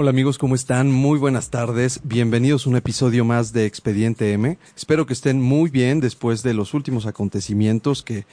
[0.00, 0.90] Hola amigos, ¿cómo están?
[0.90, 2.00] Muy buenas tardes.
[2.04, 4.56] Bienvenidos a un episodio más de Expediente M.
[4.74, 8.24] Espero que estén muy bien después de los últimos acontecimientos que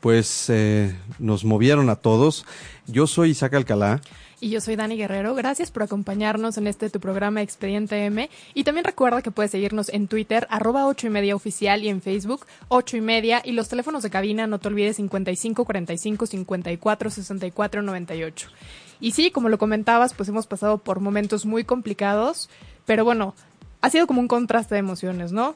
[0.00, 2.44] pues eh, nos movieron a todos.
[2.88, 4.00] Yo soy Isaac Alcalá.
[4.40, 5.36] Y yo soy Dani Guerrero.
[5.36, 8.28] Gracias por acompañarnos en este tu programa Expediente M.
[8.54, 12.02] Y también recuerda que puedes seguirnos en Twitter, arroba 8 y media oficial y en
[12.02, 13.42] Facebook, 8 y media.
[13.44, 18.48] Y los teléfonos de cabina, no te olvides, 55 45 54 64 98.
[19.02, 22.48] Y sí, como lo comentabas, pues hemos pasado por momentos muy complicados.
[22.86, 23.34] Pero bueno,
[23.82, 25.54] ha sido como un contraste de emociones, ¿no?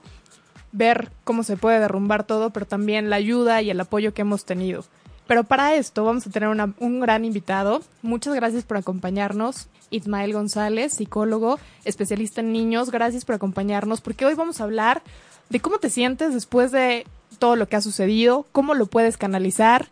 [0.76, 4.44] ver cómo se puede derrumbar todo, pero también la ayuda y el apoyo que hemos
[4.44, 4.84] tenido.
[5.26, 7.82] Pero para esto vamos a tener un gran invitado.
[8.02, 9.68] Muchas gracias por acompañarnos.
[9.90, 12.90] Ismael González, psicólogo, especialista en niños.
[12.90, 15.02] Gracias por acompañarnos porque hoy vamos a hablar
[15.48, 17.06] de cómo te sientes después de
[17.38, 19.88] todo lo que ha sucedido, cómo lo puedes canalizar,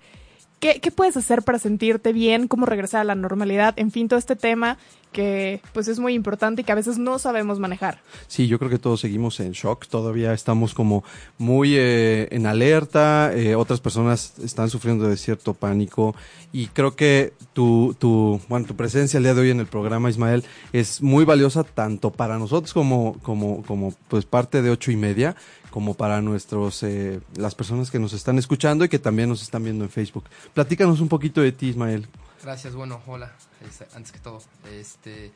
[0.80, 4.36] qué, puedes hacer para sentirte bien, cómo regresar a la normalidad, en fin, todo este
[4.36, 4.78] tema
[5.12, 8.00] que pues es muy importante y que a veces no sabemos manejar.
[8.26, 11.04] Sí, yo creo que todos seguimos en shock, todavía estamos como
[11.38, 16.16] muy eh, en alerta, eh, otras personas están sufriendo de cierto pánico.
[16.52, 20.10] Y creo que tu, tu, bueno, tu presencia el día de hoy en el programa,
[20.10, 24.96] Ismael, es muy valiosa tanto para nosotros como, como, como pues parte de ocho y
[24.96, 25.36] media,
[25.74, 29.64] como para nuestros, eh, las personas que nos están escuchando y que también nos están
[29.64, 30.22] viendo en Facebook.
[30.52, 32.06] Platícanos un poquito de ti, Ismael.
[32.44, 34.40] Gracias, bueno, hola, este, antes que todo.
[34.70, 35.32] Este,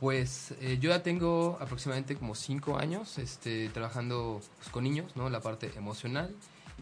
[0.00, 5.28] pues eh, yo ya tengo aproximadamente como cinco años este, trabajando pues, con niños, ¿no?
[5.28, 6.34] La parte emocional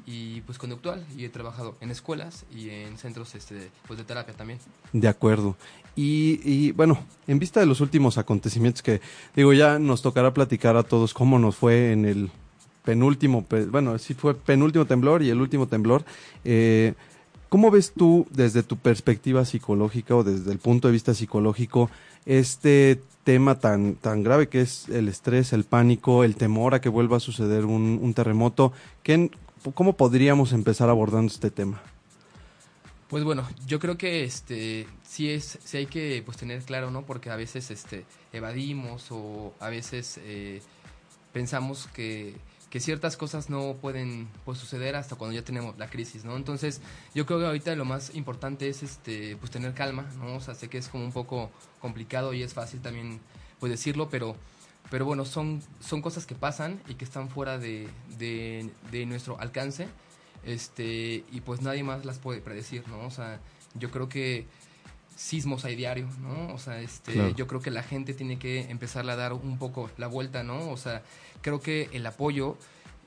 [0.07, 1.05] y pues conductual.
[1.17, 4.61] Y he trabajado en escuelas y en centros este, pues, de terapia también.
[4.93, 5.57] De acuerdo.
[5.97, 9.01] Y, y, bueno, en vista de los últimos acontecimientos que,
[9.35, 12.31] digo, ya nos tocará platicar a todos cómo nos fue en el
[12.85, 16.05] penúltimo, pe- bueno, sí fue penúltimo temblor y el último temblor.
[16.45, 16.95] Eh,
[17.49, 21.89] ¿Cómo ves tú desde tu perspectiva psicológica o desde el punto de vista psicológico
[22.27, 26.89] este tema tan, tan grave que es el estrés, el pánico, el temor a que
[26.89, 28.73] vuelva a suceder un, terremoto?
[29.03, 29.31] ¿Qué,
[29.75, 31.81] ¿Cómo podríamos empezar abordando este tema?
[33.09, 37.03] Pues bueno, yo creo que este sí es sí hay que pues tener claro, ¿no?
[37.03, 40.61] Porque a veces este evadimos o a veces eh,
[41.33, 42.35] pensamos que,
[42.75, 46.35] que ciertas cosas no pueden pues suceder hasta cuando ya tenemos la crisis, ¿no?
[46.35, 46.81] Entonces,
[47.15, 50.35] yo creo que ahorita lo más importante es este pues tener calma, ¿no?
[50.35, 53.21] O sea, sé que es como un poco complicado y es fácil también
[53.61, 54.35] pues decirlo, pero
[54.91, 57.87] pero bueno, son son cosas que pasan y que están fuera de,
[58.19, 59.87] de, de nuestro alcance
[60.45, 63.07] este y pues nadie más las puede predecir, ¿no?
[63.07, 63.39] O sea,
[63.75, 64.49] yo creo que
[65.17, 66.53] sismos hay diario, ¿no?
[66.55, 67.35] O sea, este, Claro.
[67.35, 70.71] yo creo que la gente tiene que empezarle a dar un poco la vuelta, ¿no?
[70.71, 71.03] O sea,
[71.41, 72.57] creo que el apoyo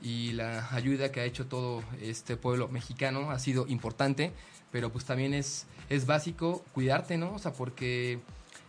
[0.01, 4.31] y la ayuda que ha hecho todo este pueblo mexicano ha sido importante,
[4.71, 7.33] pero pues también es, es básico cuidarte, ¿no?
[7.33, 8.19] O sea, porque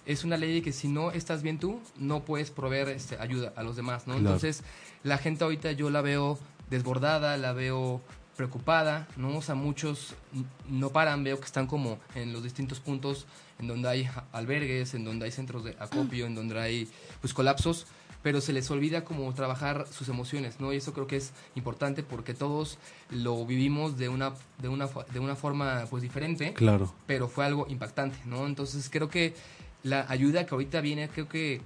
[0.06, 3.62] es una ley que si no estás bien tú, no puedes proveer este, ayuda a
[3.62, 4.14] los demás, ¿no?
[4.14, 4.34] Claro.
[4.34, 4.62] Entonces,
[5.04, 6.38] la gente ahorita yo la veo
[6.70, 8.00] desbordada, la veo
[8.38, 9.36] preocupada, ¿no?
[9.38, 10.14] O sea, muchos
[10.70, 13.26] no paran, veo que están como en los distintos puntos
[13.58, 16.88] en donde hay albergues, en donde hay centros de acopio, en donde hay
[17.20, 17.88] pues colapsos,
[18.22, 20.72] pero se les olvida como trabajar sus emociones, ¿no?
[20.72, 22.78] Y eso creo que es importante porque todos
[23.10, 26.94] lo vivimos de una de una de una forma pues diferente Claro.
[27.06, 28.46] pero fue algo impactante, ¿no?
[28.46, 29.34] Entonces creo que
[29.82, 31.60] la ayuda que ahorita viene, creo que,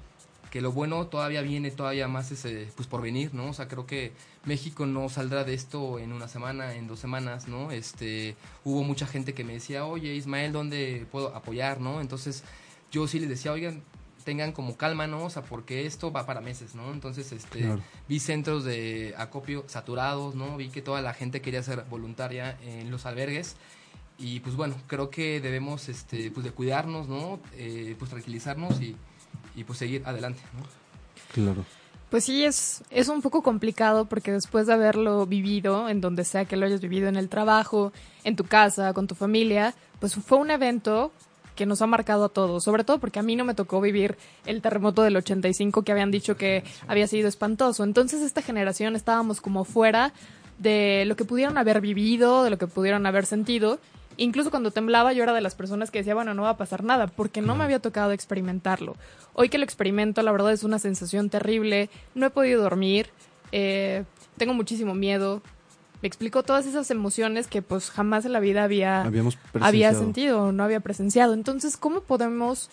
[0.52, 3.46] que lo bueno todavía viene, todavía más ese, pues por venir, ¿no?
[3.48, 4.12] O sea, creo que
[4.44, 7.70] México no saldrá de esto en una semana, en dos semanas, ¿no?
[7.70, 12.02] Este, hubo mucha gente que me decía, oye Ismael, ¿dónde puedo apoyar, no?
[12.02, 12.44] Entonces
[12.90, 13.80] yo sí les decía, oigan,
[14.26, 15.24] tengan como calma, ¿no?
[15.24, 16.92] O sea, porque esto va para meses, ¿no?
[16.92, 17.80] Entonces, este, Claro.
[18.06, 20.58] vi centros de acopio saturados, ¿no?
[20.58, 23.56] Vi que toda la gente quería ser voluntaria en los albergues
[24.18, 27.40] y pues bueno, creo que debemos este, pues de cuidarnos, ¿no?
[27.54, 28.96] Eh, pues tranquilizarnos y,
[29.54, 30.64] y pues seguir adelante, ¿no?
[31.32, 31.64] Claro.
[32.10, 36.44] Pues sí, es, es un poco complicado porque después de haberlo vivido, en donde sea
[36.44, 37.92] que lo hayas vivido, en el trabajo,
[38.22, 41.10] en tu casa, con tu familia, pues fue un evento
[41.56, 44.16] que nos ha marcado a todos, sobre todo porque a mí no me tocó vivir
[44.46, 47.84] el terremoto del 85 que habían dicho que había sido espantoso.
[47.84, 50.12] Entonces esta generación estábamos como fuera
[50.58, 53.78] de lo que pudieron haber vivido, de lo que pudieron haber sentido.
[54.16, 56.84] Incluso cuando temblaba yo era de las personas que decía, bueno, no va a pasar
[56.84, 58.96] nada, porque no me había tocado experimentarlo.
[59.34, 63.08] Hoy que lo experimento, la verdad es una sensación terrible, no he podido dormir,
[63.52, 64.04] eh,
[64.36, 65.42] tengo muchísimo miedo.
[66.02, 69.08] Me explico todas esas emociones que pues jamás en la vida había,
[69.60, 71.32] había sentido, no había presenciado.
[71.32, 72.70] Entonces, ¿cómo podemos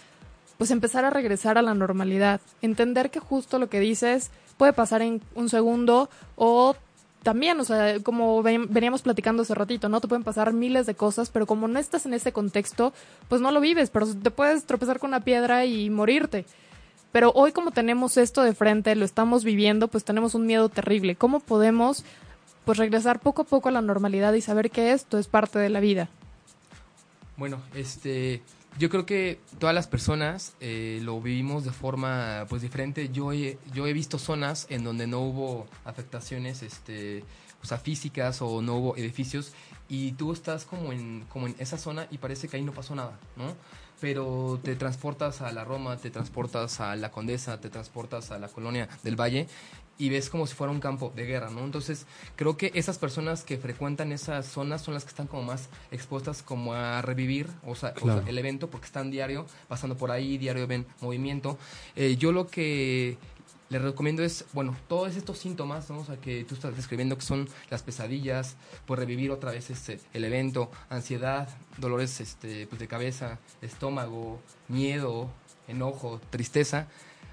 [0.57, 2.42] pues empezar a regresar a la normalidad?
[2.62, 6.75] Entender que justo lo que dices puede pasar en un segundo o
[7.24, 10.00] también, o sea, como ven- veníamos platicando hace ratito, ¿no?
[10.01, 12.94] Te pueden pasar miles de cosas, pero como no estás en ese contexto,
[13.27, 16.45] pues no lo vives, pero te puedes tropezar con una piedra y morirte.
[17.12, 21.16] Pero hoy como tenemos esto de frente, lo estamos viviendo, pues tenemos un miedo terrible.
[21.16, 22.04] ¿Cómo podemos
[22.66, 25.69] pues regresar poco a poco a la normalidad y saber que esto es parte de
[25.69, 26.07] la vida?
[27.36, 28.42] Bueno, este,
[28.77, 33.10] yo creo que todas las personas eh, lo vivimos de forma pues diferente.
[33.10, 37.24] Yo he, yo he visto zonas en donde no hubo afectaciones, este,
[37.62, 39.54] o sea, físicas o no hubo edificios
[39.89, 42.95] y tú estás como en, como en esa zona y parece que ahí no pasó
[42.95, 43.56] nada, ¿no?
[44.00, 48.48] Pero te transportas a la Roma, te transportas a la Condesa, te transportas a la
[48.48, 49.48] colonia del Valle
[50.00, 51.63] y ves como si fuera un campo de guerra, ¿no?
[51.63, 52.07] Entonces,
[52.38, 56.42] creo que esas personas que frecuentan esas zonas son las que están como más expuestas
[56.42, 60.38] como a revivir, o sea, o sea, el evento porque están diario pasando por ahí,
[60.38, 61.60] diario ven movimiento.
[61.98, 63.18] Eh, yo lo que
[63.69, 66.00] les recomiendo es, bueno, todos estos síntomas, ¿no?
[66.00, 68.56] O sea, que tú estás describiendo que son las pesadillas,
[68.86, 75.30] pues revivir otra vez este, el evento, ansiedad, dolores este, pues, de cabeza, estómago, miedo,
[75.68, 76.88] enojo, tristeza,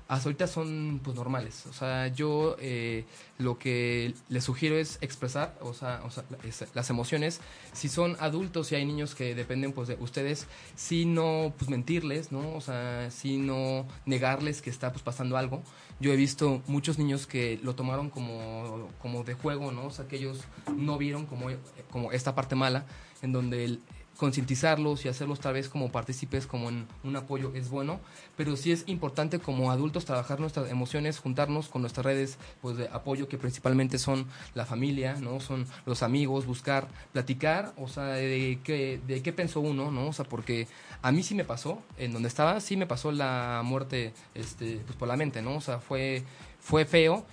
[0.09, 1.67] hasta ahorita son pues normales.
[1.67, 3.05] O sea, yo eh,
[3.39, 7.41] lo que les sugiero es expresar, o sea, o sea, es- las emociones.
[7.73, 12.31] Si son adultos y hay niños que dependen pues de ustedes, si no pues mentirles,
[12.31, 12.55] ¿no?
[12.55, 15.63] O sea, si no negarles que está pues pasando algo.
[15.99, 19.87] Yo he visto muchos niños que lo tomaron como, como de juego, ¿no?
[19.87, 20.41] O sea, que ellos
[20.77, 21.47] no vieron como,
[21.91, 22.85] como esta parte mala,
[23.23, 23.79] en donde
[24.17, 28.01] concientizarlos y hacerlos tal vez como partícipes, como en un apoyo es bueno,
[28.37, 32.89] pero sí es importante como adultos trabajar nuestras emociones, juntarnos con nuestras redes pues de
[32.89, 35.41] apoyo que principalmente son la familia, ¿no?
[35.41, 40.09] Son los amigos, buscar, platicar, o sea, de qué, de qué pensó uno, ¿no?
[40.09, 40.67] O sea, porque
[41.03, 44.97] a mí sí me pasó, en donde estaba, sí me pasó la muerte este, pues
[44.97, 45.57] por la mente, ¿no?
[45.57, 46.25] O sea, fue,
[46.59, 47.25] fue feo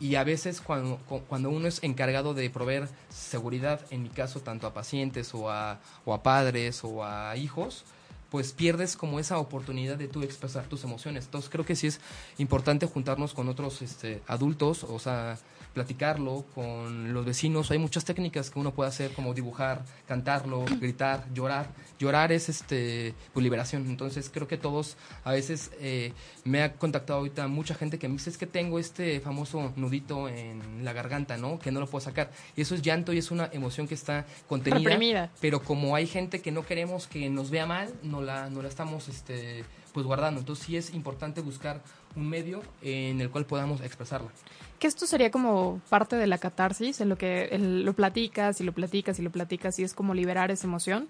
[0.00, 4.40] y a veces cuando, cu- cuando uno es encargado de proveer seguridad, en mi caso,
[4.40, 7.84] tanto a pacientes o a, o a padres o a hijos,
[8.30, 11.24] pues pierdes como esa oportunidad de tú expresar tus emociones.
[11.26, 12.00] Entonces creo que sí es
[12.38, 15.38] importante juntarnos con otros este, adultos, o sea,
[15.76, 17.70] platicarlo con los vecinos.
[17.70, 21.68] Hay muchas técnicas que uno puede hacer, como dibujar, cantarlo, gritar, llorar.
[21.98, 23.86] Llorar es este, pues, liberación.
[23.86, 26.14] Entonces creo que todos, a veces eh,
[26.44, 30.30] me ha contactado ahorita mucha gente que me dice es que tengo este famoso nudito
[30.30, 31.58] en la garganta, ¿no?
[31.58, 32.30] Que no lo puedo sacar.
[32.56, 34.88] Y eso es llanto y es una emoción que está contenida.
[34.88, 35.30] Reprimida.
[35.42, 38.68] Pero como hay gente que no queremos que nos vea mal, no la, no la
[38.68, 39.62] estamos este,
[39.92, 40.40] pues guardando.
[40.40, 41.82] Entonces sí es importante buscar
[42.16, 44.30] un medio en el cual podamos expresarla.
[44.78, 48.64] Que esto sería como parte de la catarsis, en lo que el- lo platicas y
[48.64, 51.08] lo platicas y lo platicas y es como liberar esa emoción.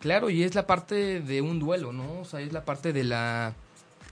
[0.00, 2.20] Claro, y es la parte de un duelo, ¿no?
[2.20, 3.54] O sea, es la parte de la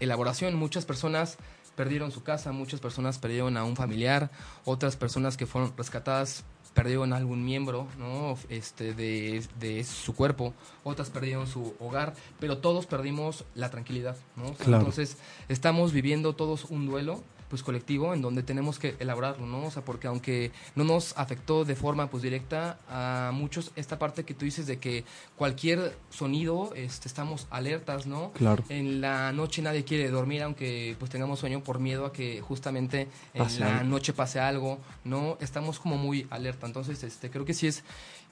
[0.00, 0.54] elaboración.
[0.54, 1.36] Muchas personas
[1.76, 4.30] perdieron su casa, muchas personas perdieron a un familiar,
[4.64, 8.36] otras personas que fueron rescatadas perdieron a algún miembro, ¿no?
[8.48, 14.44] Este, de, de su cuerpo, otras perdieron su hogar, pero todos perdimos la tranquilidad, ¿no?
[14.46, 14.78] O sea, Claro.
[14.78, 15.16] Entonces,
[15.48, 19.66] estamos viviendo todos un duelo pues colectivo en donde tenemos que elaborarlo, ¿no?
[19.66, 24.24] O sea, porque aunque no nos afectó de forma pues directa a muchos esta parte
[24.24, 25.04] que tú dices de que
[25.36, 28.32] cualquier sonido este, estamos alertas, ¿no?
[28.32, 28.64] Claro.
[28.68, 33.08] En la noche nadie quiere dormir aunque pues tengamos sueño por miedo a que justamente
[33.34, 33.90] en Pase la algo.
[33.90, 35.36] noche pase algo, ¿no?
[35.40, 37.84] Estamos como muy alerta, entonces este creo que sí es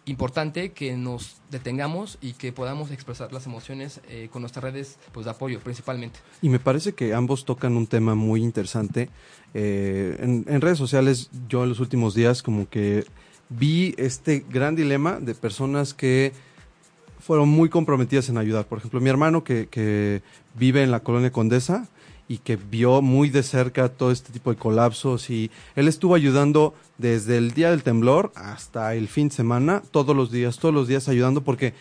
[0.04, 5.25] importante que nos detengamos y que podamos expresar las emociones eh, con nuestras redes pues
[5.25, 6.18] de apoyo principalmente.
[6.40, 9.11] Y me parece que ambos tocan un tema muy interesante.
[9.54, 13.04] Eh, en, redes sociales, yo en los últimos días como que
[13.49, 16.32] vi este gran dilema de personas que
[17.21, 18.66] fueron muy comprometidas en ayudar.
[18.66, 20.23] Por ejemplo, mi hermano que
[20.54, 21.88] vive en la colonia Condesa
[22.29, 26.75] y que vio muy de cerca todo este tipo de colapsos y él estuvo ayudando
[26.99, 30.88] desde el día del temblor hasta el fin de semana, todos los días, todos los
[30.88, 31.75] días ayudando porque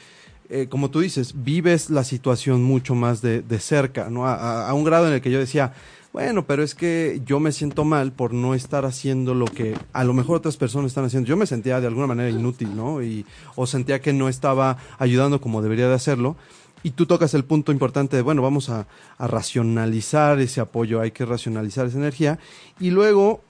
[0.54, 4.28] eh, como tú dices, vives la situación mucho más de, de cerca, ¿no?
[4.28, 5.72] A, un grado en el que yo decía,
[6.12, 10.04] bueno, pero es que yo me siento mal por no estar haciendo lo que a
[10.04, 11.30] lo mejor otras personas están haciendo.
[11.30, 13.02] Yo me sentía de alguna manera inútil, ¿no?
[13.02, 16.36] Y, o sentía que no estaba ayudando como debería de hacerlo.
[16.84, 21.12] Y tú tocas el punto importante de, bueno, vamos a, a racionalizar ese apoyo, hay
[21.12, 22.40] que racionalizar esa energía.
[22.80, 23.42] Y luego,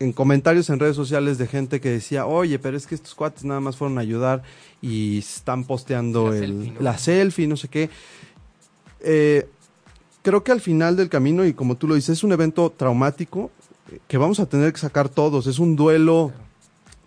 [0.00, 3.44] en comentarios en redes sociales de gente que decía, oye, pero es que estos cuates
[3.44, 4.42] nada más fueron a ayudar
[4.80, 6.80] y están posteando La el, selfie, ¿no?
[6.80, 7.90] la selfie, no sé qué.
[9.00, 9.46] Eh,
[10.22, 13.50] creo que al final del camino, y como tú lo dices, es un evento traumático
[13.90, 15.46] eh, que vamos a tener que sacar todos.
[15.46, 16.32] Es un duelo,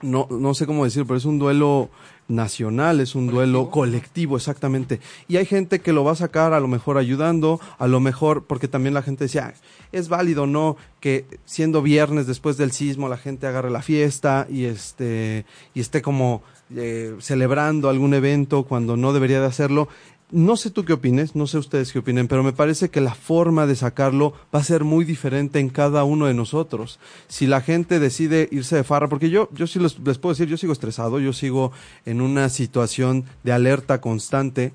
[0.04, 1.90] no, no sé cómo decir, pero es un duelo
[2.28, 5.00] nacional, es un duelo colectivo, exactamente.
[5.28, 8.46] Y hay gente que lo va a sacar a lo mejor ayudando, a lo mejor,
[8.46, 9.60] porque también la gente decía, "Ah,
[9.92, 10.78] es válido, ¿no?
[11.00, 16.02] Que siendo viernes después del sismo la gente agarre la fiesta y este, y esté
[16.02, 16.44] como
[16.76, 19.90] eh, celebrando algún evento cuando no debería de hacerlo.
[20.36, 23.14] No sé tú qué opines, no sé ustedes qué opinen, pero me parece que la
[23.14, 26.98] forma de sacarlo va a ser muy diferente en cada uno de nosotros.
[27.28, 30.48] Si la gente decide irse de farra, porque yo, yo sí les, les puedo decir,
[30.48, 31.72] yo sigo estresado, yo sigo
[32.08, 34.74] en una situación de alerta constante.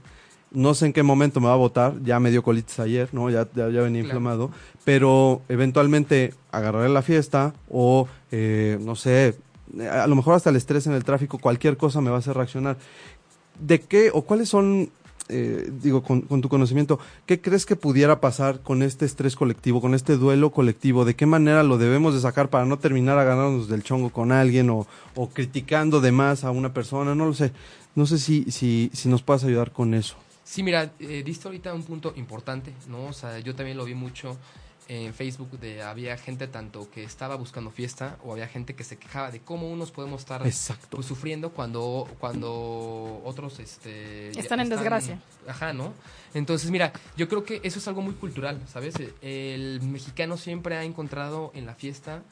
[0.52, 3.28] No sé en qué momento me va a votar, ya me dio colitis ayer, ¿no?
[3.28, 4.16] Ya, ya, ya venía Claro.
[4.18, 4.50] inflamado,
[4.84, 9.34] pero eventualmente agarraré la fiesta o, eh, no sé,
[9.90, 12.36] a lo mejor hasta el estrés en el tráfico, cualquier cosa me va a hacer
[12.36, 12.76] reaccionar.
[13.60, 14.88] ¿De qué o cuáles son,
[15.28, 19.94] eh, digo, con, tu conocimiento, qué crees que pudiera pasar con este estrés colectivo, con
[19.94, 21.04] este duelo colectivo?
[21.04, 24.32] ¿De qué manera lo debemos de sacar para no terminar a ganarnos del chongo con
[24.32, 27.14] alguien o, o criticando de más a una persona?
[27.14, 27.52] No lo sé.
[27.94, 30.16] No sé si, si, si nos puedas ayudar con eso.
[30.44, 33.06] Sí, mira, eh, diste ahorita un punto importante, ¿no?
[33.06, 34.36] O sea, yo también lo vi mucho
[34.88, 38.96] en Facebook de había gente tanto que estaba buscando fiesta o había gente que se
[38.96, 40.96] quejaba de cómo unos podemos estar Exacto.
[40.96, 45.20] pues, sufriendo cuando cuando otros este Están en desgracia.
[45.46, 45.92] Ajá, ¿no?
[46.34, 48.94] Entonces, mira, yo creo que eso es algo muy cultural, ¿sabes?
[49.20, 52.22] El mexicano siempre ha encontrado en la fiesta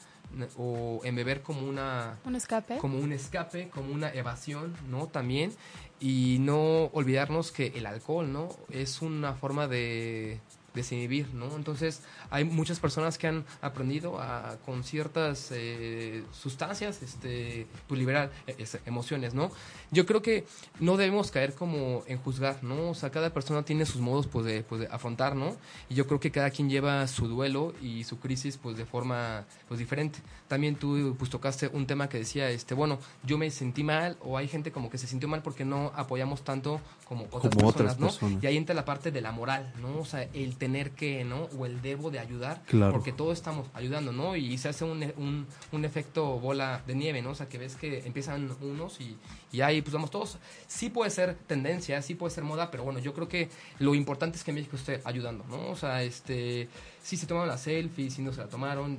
[0.57, 2.77] o en beber como una Un escape.
[2.79, 5.07] como un escape, como una evasión, ¿no?
[5.07, 5.53] También.
[5.99, 8.49] Y no olvidarnos que el alcohol, ¿no?
[8.69, 10.39] Es una forma de
[10.77, 11.53] desinhibir, ¿no?
[11.57, 18.31] Entonces hay muchas personas que han aprendido a, con ciertas eh, sustancias, este, pues liberar
[18.47, 19.51] eh, es- emociones, ¿no?
[19.91, 20.45] Yo creo que
[20.79, 22.89] no debemos caer como en juzgar, ¿no?
[22.91, 25.55] O sea, cada persona tiene sus modos, pues, de, pues, de afrontar, ¿no?
[25.89, 29.45] Y yo creo que cada quien lleva su duelo y su crisis, pues, de forma,
[29.67, 30.19] pues, diferente.
[30.47, 34.37] También tú, pues, tocaste un tema que decía, este, bueno, yo me sentí mal o
[34.37, 37.73] hay gente como que se sintió mal porque no apoyamos tanto como otras Como personas,
[37.75, 38.07] otras ¿no?
[38.07, 38.43] personas.
[38.43, 39.99] Y ahí entra la parte de la moral, ¿no?
[39.99, 41.43] O sea, el tener que, ¿no?
[41.57, 42.91] O el debo de ayudar, Claro.
[42.93, 44.35] porque todos estamos ayudando, ¿no?
[44.35, 47.31] Y se hace un, un, un efecto bola de nieve, ¿no?
[47.31, 49.17] O sea, que ves que empiezan unos y,
[49.51, 50.37] y ahí, pues vamos todos.
[50.67, 54.37] Sí puede ser tendencia, sí puede ser moda, pero bueno, yo creo que lo importante
[54.37, 55.69] es que México esté ayudando, ¿no?
[55.71, 56.67] O sea, este,
[57.01, 58.97] sí se tomaron la selfie, sí no se la tomaron.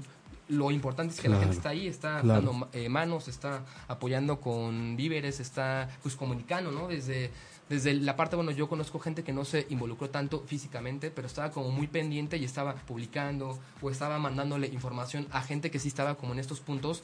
[0.48, 2.40] Lo importante es que la gente está ahí, está claro.
[2.42, 6.88] dando eh, manos, está apoyando con víveres, está pues comunicando, ¿no?
[6.88, 7.30] Desde,
[7.68, 11.50] desde la parte, bueno, yo conozco gente que no se involucró tanto físicamente, pero estaba
[11.50, 16.14] como muy pendiente y estaba publicando o estaba mandándole información a gente que sí estaba
[16.16, 17.02] como en estos puntos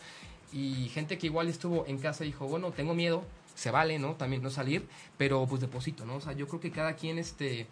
[0.53, 4.15] y gente que igual estuvo en casa y dijo, bueno, tengo miedo, se vale, ¿no?
[4.15, 6.17] También no salir, pero pues deposito, ¿no?
[6.17, 7.67] O sea, yo creo que cada quien, este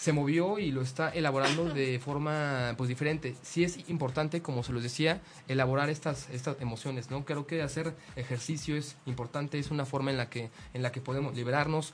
[0.00, 3.36] se movió y lo está elaborando de forma pues diferente.
[3.42, 7.26] Sí es importante, como se los decía, elaborar estas, estas emociones, ¿no?
[7.26, 11.02] Creo que hacer ejercicio es importante, es una forma en la que, en la que
[11.02, 11.92] podemos liberarnos.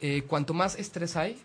[0.00, 1.42] Eh, cuanto más estrés hay,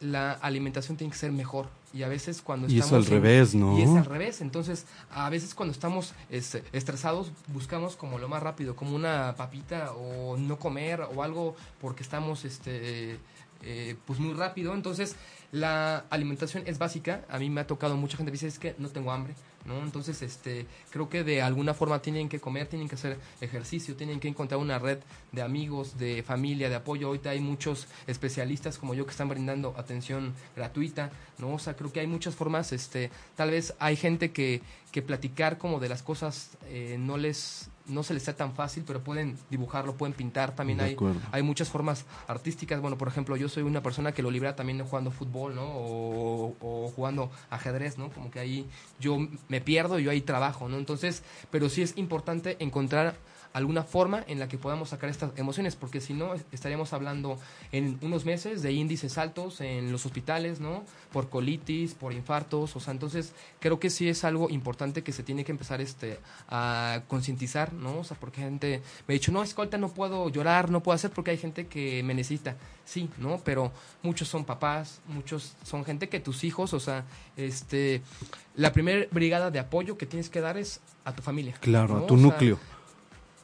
[0.00, 1.66] la alimentación tiene que ser mejor.
[1.94, 3.06] Y a veces cuando Y eso estamos...
[3.08, 3.78] al en- revés, ¿no?
[3.78, 4.40] Y es al revés.
[4.40, 9.92] Entonces, a veces cuando estamos este, estresados, buscamos como lo más rápido, como una papita
[9.92, 13.18] o no comer o algo porque estamos este,
[13.62, 14.74] eh, pues muy rápido.
[14.74, 15.16] Entonces,
[15.52, 17.24] la alimentación es básica.
[17.28, 19.34] A mí me ha tocado mucha gente dice, es que no tengo hambre.
[19.64, 19.78] ¿no?
[19.82, 24.18] Entonces, este, creo que de alguna forma tienen que comer, tienen que hacer ejercicio, tienen
[24.18, 24.98] que encontrar una red
[25.30, 27.08] de amigos, de familia, de apoyo.
[27.08, 31.54] Ahorita hay muchos especialistas como yo que están brindando atención gratuita, ¿no?
[31.54, 35.58] O sea, creo que hay muchas formas, este, tal vez hay gente que, que platicar
[35.58, 39.36] como de las cosas eh, no les no se les sea tan fácil, pero pueden
[39.50, 40.96] dibujarlo, pueden pintar, también hay,
[41.30, 42.80] hay muchas formas artísticas.
[42.80, 45.64] Bueno, por ejemplo, yo soy una persona que lo libera también jugando fútbol, ¿no?
[45.64, 48.10] O, o jugando ajedrez, ¿no?
[48.10, 48.68] Como que ahí
[49.00, 50.78] yo me pierdo y yo ahí trabajo, ¿no?
[50.78, 53.16] Entonces, pero sí es importante encontrar
[53.52, 57.38] alguna forma en la que podamos sacar estas emociones, porque si no estaríamos hablando
[57.70, 60.84] en unos meses de índices altos en los hospitales, ¿no?
[61.12, 65.22] Por colitis, por infartos, o sea, entonces creo que sí es algo importante que se
[65.22, 66.18] tiene que empezar este
[66.48, 67.98] a concientizar, ¿no?
[67.98, 71.10] O sea, porque gente me ha dicho, "No, escolta, no puedo llorar, no puedo hacer
[71.10, 73.40] porque hay gente que me necesita." Sí, ¿no?
[73.44, 77.04] Pero muchos son papás, muchos son gente que tus hijos, o sea,
[77.36, 78.02] este
[78.54, 81.54] la primera brigada de apoyo que tienes que dar es a tu familia.
[81.60, 82.04] Claro, ¿no?
[82.04, 82.58] a tu O sea, núcleo.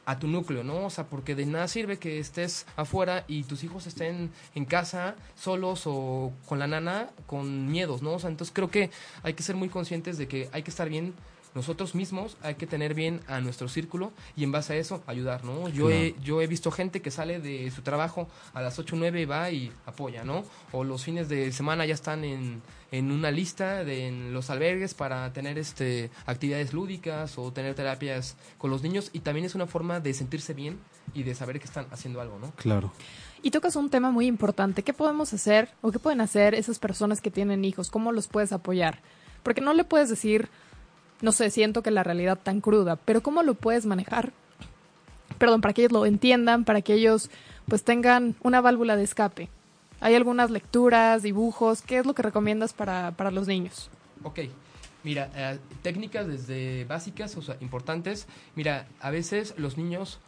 [0.09, 0.87] A tu núcleo, ¿no?
[0.87, 5.17] O sea, porque de nada sirve que estés afuera y tus hijos estén en casa
[5.35, 8.15] solos o con la nana con miedos, ¿no?
[8.15, 8.91] O sea, entonces creo que
[9.23, 11.13] hay que ser muy conscientes de que hay que estar bien
[11.55, 15.45] nosotros mismos, hay que tener bien a nuestro círculo y en base a eso ayudar,
[15.45, 15.69] ¿no?
[15.69, 18.99] Yo, he, yo he visto gente que sale de su trabajo a las 8 o
[18.99, 20.45] 9 y va y apoya, ¿no?
[20.73, 24.95] O los fines de semana ya están en, en una lista de en los albergues
[24.95, 29.67] para tener este actividades lúdicas o tener terapias con los niños y también es una
[29.67, 30.79] forma de sentirse bien
[31.15, 32.53] y de saber que están haciendo algo, ¿no?
[32.53, 32.93] Claro.
[33.43, 34.83] Y tocas un tema muy importante.
[34.83, 37.91] ¿Qué podemos hacer o qué pueden hacer esas personas que tienen hijos?
[37.91, 39.01] ¿Cómo los puedes apoyar?
[39.43, 40.49] Porque no le puedes decir,
[41.21, 44.33] no sé, siento que la realidad tan cruda, pero ¿cómo lo puedes manejar?
[45.39, 47.31] Perdón, para que ellos lo entiendan, para que ellos
[47.67, 49.49] pues tengan una válvula de escape.
[50.01, 53.91] Hay algunas lecturas, dibujos, ¿qué es lo que recomiendas para, para los niños?
[54.23, 54.41] Ok,
[55.03, 58.27] mira, eh, técnicas desde básicas, o sea, importantes.
[58.55, 60.21] Mira, a veces los niños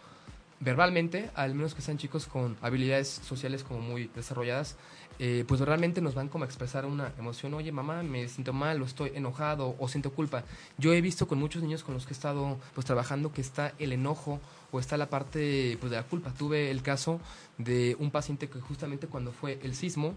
[0.60, 4.76] verbalmente, al menos que sean chicos con habilidades sociales como muy desarrolladas,
[5.22, 8.80] eh, pues realmente nos van como a expresar una emoción, oye mamá, me siento mal
[8.80, 10.44] o estoy enojado o siento culpa.
[10.78, 13.74] Yo he visto con muchos niños con los que he estado pues trabajando que está
[13.78, 14.40] el enojo
[14.72, 16.32] o está la parte pues de la culpa.
[16.32, 17.20] Tuve el caso
[17.58, 20.14] de un paciente que justamente cuando fue el sismo,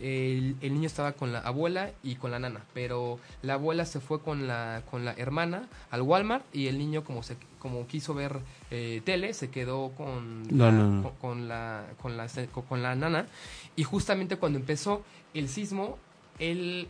[0.00, 4.00] el, el niño estaba con la abuela y con la nana, pero la abuela se
[4.00, 8.12] fue con la, con la hermana al Walmart y el niño como se como quiso
[8.14, 12.26] ver eh, tele se quedó con La con, con la con la
[12.68, 13.26] con la nana
[13.76, 15.98] y justamente cuando empezó el sismo
[16.38, 16.88] él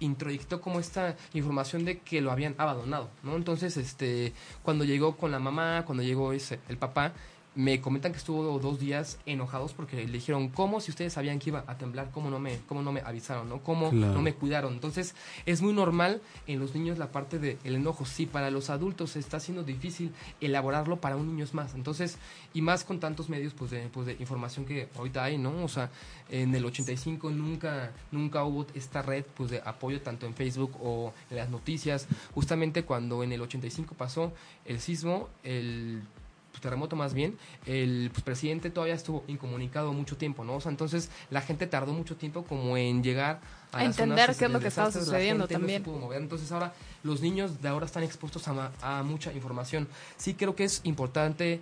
[0.00, 3.36] introyectó como esta información de que lo habían abandonado, ¿no?
[3.36, 7.12] Entonces, este, cuando llegó con la mamá, cuando llegó ese, el papá,
[7.56, 11.50] me comentan que estuvo dos días enojados porque le dijeron, ¿cómo si ustedes sabían que
[11.50, 12.10] iba a temblar?
[12.12, 13.48] ¿Cómo no me, cómo no me avisaron?
[13.48, 13.58] ¿no?
[13.58, 14.14] ¿Cómo Claro.
[14.14, 14.72] no me cuidaron?
[14.72, 15.16] Entonces,
[15.46, 18.04] es muy normal en los niños la parte del enojo.
[18.06, 21.74] Sí, para los adultos está siendo difícil elaborarlo, para un niño es más.
[21.74, 22.18] Entonces,
[22.54, 25.64] y más con tantos medios pues de, pues de información que ahorita hay, ¿no?
[25.64, 25.90] O sea,
[26.30, 31.12] en el 85 nunca, nunca hubo esta red pues de apoyo tanto en Facebook o
[31.30, 32.06] en las noticias.
[32.32, 34.32] Justamente cuando en el 85 pasó
[34.64, 36.02] el sismo, el
[36.50, 40.56] pues, terremoto más bien, el pues, presidente todavía estuvo incomunicado mucho tiempo, ¿no?
[40.56, 43.40] O sea, entonces la gente tardó mucho tiempo como en llegar
[43.72, 45.82] a, entender zonas qué es lo que estaba sucediendo gente no se también.
[45.82, 46.20] pudo mover.
[46.20, 49.88] Entonces ahora los niños de ahora están expuestos a, a mucha información.
[50.16, 51.60] Sí creo que es importante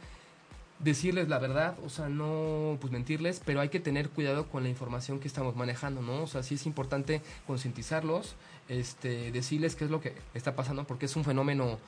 [0.79, 4.68] decirles la verdad, o sea, no pues mentirles, pero hay que tener cuidado con la
[4.68, 6.22] información que estamos manejando, ¿no?
[6.22, 8.37] O sea, sí es importante concientizarlos,
[8.68, 11.79] este, decirles qué es lo que está pasando, porque es un fenómeno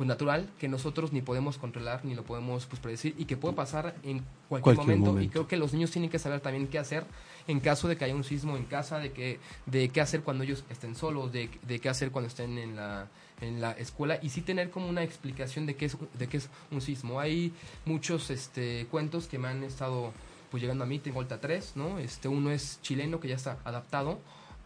[0.00, 3.54] pues natural que nosotros ni podemos controlar ni lo podemos pues predecir y que puede
[3.54, 5.20] pasar en cualquier, Cualquier momento.
[5.20, 7.04] y creo que los niños tienen que saber también qué hacer
[7.46, 10.42] en caso de que haya un sismo en casa, de que de qué hacer cuando
[10.42, 13.08] ellos estén solos, de, de qué hacer cuando estén en la
[13.42, 16.48] en la escuela y sí tener como una explicación de qué es de qué es
[16.70, 17.20] un sismo.
[17.20, 17.52] Hay
[17.84, 20.14] muchos este cuentos que me han estado
[20.50, 21.98] pues llegando a mí, tengo Volta 3, ¿no?
[21.98, 24.18] Este uno es chileno que ya está adaptado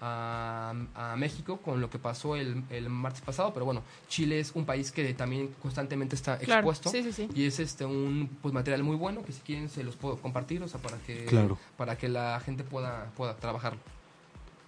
[0.06, 4.52] a, a México con lo que pasó el, el martes pasado, pero bueno, Chile es
[4.54, 7.28] un país que también constantemente está Claro, expuesto sí, sí, sí.
[7.34, 10.62] y es este un pues material muy bueno que si quieren se los puedo compartir,
[10.62, 11.58] o sea, para que Claro.
[11.78, 13.80] para que la gente pueda pueda trabajarlo.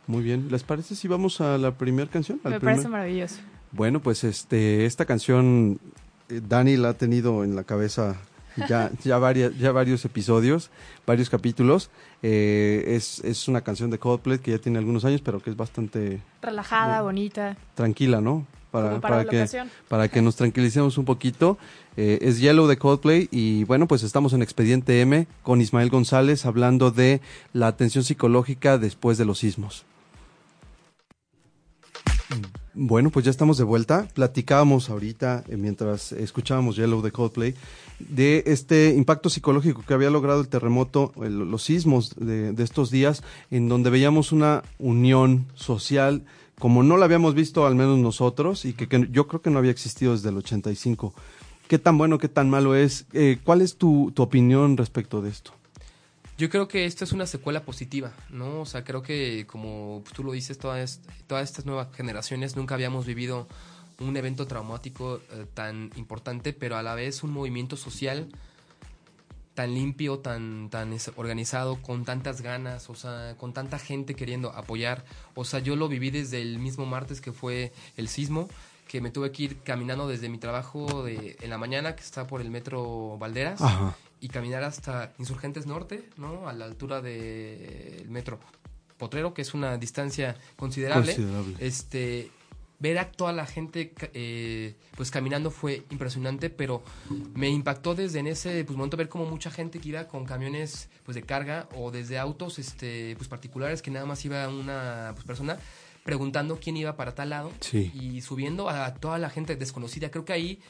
[0.07, 0.49] Muy bien.
[0.51, 2.41] ¿Les parece si vamos a la primera canción?
[2.45, 3.37] Al Me primer- parece maravilloso.
[3.73, 5.81] Bueno, pues este, esta canción
[6.29, 8.15] eh, Dani la ha tenido en la cabeza
[8.69, 10.71] ya, ya, varias, ya varios episodios,
[11.07, 11.91] varios capítulos.
[12.23, 15.57] Eh, es, es una canción de Coldplay que ya tiene algunos años, pero que es
[15.57, 18.47] bastante Relajada, Muy- bonita, tranquila, ¿no?
[18.71, 19.71] para, la que, ocasión.
[19.89, 21.57] para que nos tranquilicemos un poquito.
[21.97, 26.45] Eh, es Yellow de Coldplay y bueno, pues estamos en Expediente M con Ismael González
[26.45, 27.23] hablando de
[27.55, 29.87] la atención psicológica después de los sismos.
[32.79, 34.07] Bueno, pues ya estamos de vuelta.
[34.13, 37.55] Platicábamos ahorita, eh, mientras escuchábamos Yellow de Coldplay,
[37.99, 43.23] de este impacto psicológico que había logrado el terremoto, los sismos de, de estos días,
[43.51, 46.23] en donde veíamos una unión social
[46.59, 49.59] como no la habíamos visto, al menos nosotros, y que, que yo creo que no
[49.59, 51.15] había existido desde el 85.
[51.69, 53.07] ¿Qué tan bueno, qué tan malo es?
[53.15, 55.53] Eh, ¿Cuál es tu, tu opinión respecto de esto?
[56.39, 58.61] Yo creo que esto es una secuela positiva, ¿no?
[58.61, 63.07] O sea, creo que como tú lo dices, todas, todas estas nuevas generaciones nunca habíamos
[63.07, 63.49] vivido
[63.99, 68.29] un evento traumático eh, tan importante, pero a la vez un movimiento social
[69.55, 75.07] tan limpio, tan, tan organizado, con tantas ganas, o sea, con tanta gente queriendo apoyar.
[75.35, 78.51] O sea, yo lo viví desde el mismo martes que fue el sismo,
[78.87, 82.27] que me tuve que ir caminando desde mi trabajo de, en la mañana, que está
[82.27, 83.97] por el metro Valderas, Ajá.
[84.21, 86.49] Y caminar hasta Insurgentes Norte, ¿no?
[86.49, 88.39] A la altura del metro
[88.97, 91.15] Potrero, que es una distancia considerable.
[91.15, 91.57] Considerable.
[91.59, 92.31] Este,
[92.79, 96.83] ver a toda la gente eh, pues caminando fue impresionante, pero
[97.35, 100.89] me impactó desde en ese pues, momento ver como mucha gente que iba con camiones
[101.05, 105.27] pues de carga o desde autos este pues particulares que nada más iba una pues,
[105.27, 105.59] persona
[106.05, 107.91] preguntando quién iba para tal lado Sí.
[107.95, 110.11] y subiendo a toda la gente desconocida.
[110.11, 110.61] Creo que ahí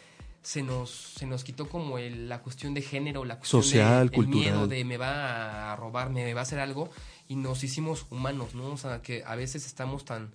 [0.46, 4.16] se nos, se nos quitó como el- la cuestión de género, la cuestión Social, de,
[4.18, 6.88] el miedo de me va a robar, me va a hacer algo
[7.26, 8.68] y nos hicimos humanos, ¿no?
[8.68, 10.30] O sea, que a veces estamos tan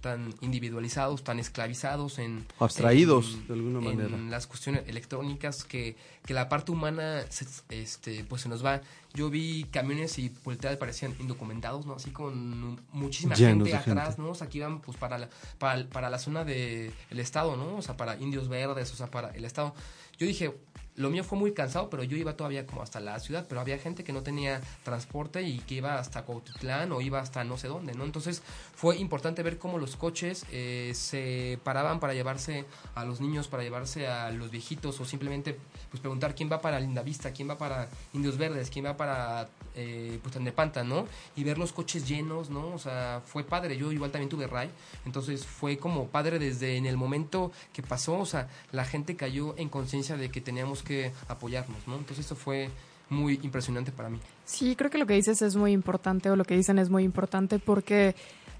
[0.00, 2.46] tan individualizados, tan esclavizados en...
[2.58, 4.16] Abstraídos, en- de alguna manera.
[4.16, 8.80] En las cuestiones electrónicas que, que la parte humana se, este, pues se nos va.
[9.14, 11.94] Yo vi camiones y volteadas parecían indocumentados, ¿no?
[11.94, 14.22] Así con muchísima Llenos gente de atrás, gente.
[14.22, 14.30] ¿no?
[14.30, 17.76] O sea, que iban pues para la, para, para la zona del el estado, ¿no?
[17.76, 19.74] O sea, para indios verdes, o sea, para el estado.
[20.18, 20.54] Yo dije,
[20.98, 23.78] lo mío fue muy cansado, pero yo iba todavía como hasta la ciudad, pero había
[23.78, 27.68] gente que no tenía transporte y que iba hasta Cuautitlán o iba hasta no sé
[27.68, 28.04] dónde, ¿no?
[28.04, 28.42] Entonces
[28.74, 32.64] fue importante ver cómo los coches eh, se paraban para llevarse
[32.96, 35.56] a los niños, para llevarse a los viejitos o simplemente
[35.90, 39.48] pues preguntar quién va para Lindavista, quién va para Indios Verdes, quién va para
[39.80, 41.06] eh, pues Tandepanta, ¿no?
[41.36, 42.74] Y ver los coches llenos, ¿no?
[42.74, 43.76] O sea, fue padre.
[43.76, 44.70] Yo igual también tuve RAI,
[45.06, 49.56] entonces fue como padre desde en el momento que pasó, o sea, la gente cayó
[49.56, 51.96] en conciencia de que teníamos que apoyarnos, ¿no?
[51.96, 52.70] Entonces eso fue
[53.08, 54.18] muy impresionante para mí.
[54.44, 57.04] Sí, creo que lo que dices es muy importante o lo que dicen es muy
[57.04, 58.16] importante porque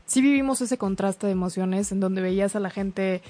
[0.06, 3.22] sí vivimos ese contraste de emociones en donde veías a la gente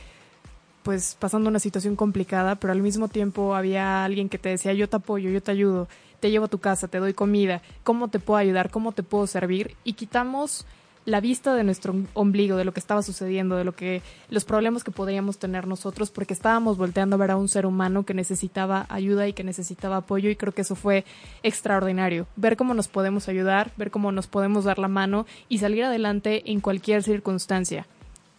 [0.82, 4.88] pues pasando una situación complicada, pero al mismo tiempo había alguien que te decía yo
[4.88, 5.88] te apoyo, yo te ayudo,
[6.20, 9.26] te llevo a tu casa, te doy comida, cómo te puedo ayudar, cómo te puedo
[9.26, 10.66] servir y quitamos
[11.08, 14.84] la vista de nuestro ombligo, de lo que estaba sucediendo, de lo que los problemas
[14.84, 18.84] que podríamos tener nosotros, porque estábamos volteando a ver a un ser humano que necesitaba
[18.90, 21.06] ayuda y que necesitaba apoyo y creo que eso fue
[21.42, 22.26] extraordinario.
[22.36, 26.50] Ver cómo nos podemos ayudar, ver cómo nos podemos dar la mano y salir adelante
[26.52, 27.86] en cualquier circunstancia.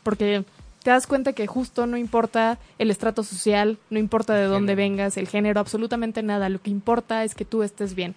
[0.04, 0.46] Porque
[0.89, 4.89] te das cuenta que justo no importa el estrato social, no importa de dónde género.
[4.89, 6.49] vengas, el género, absolutamente nada.
[6.49, 8.15] Lo que importa es que tú estés bien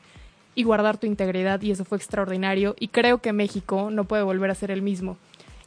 [0.54, 4.50] y guardar tu integridad y eso fue extraordinario y creo que México no puede volver
[4.50, 5.18] a ser el mismo.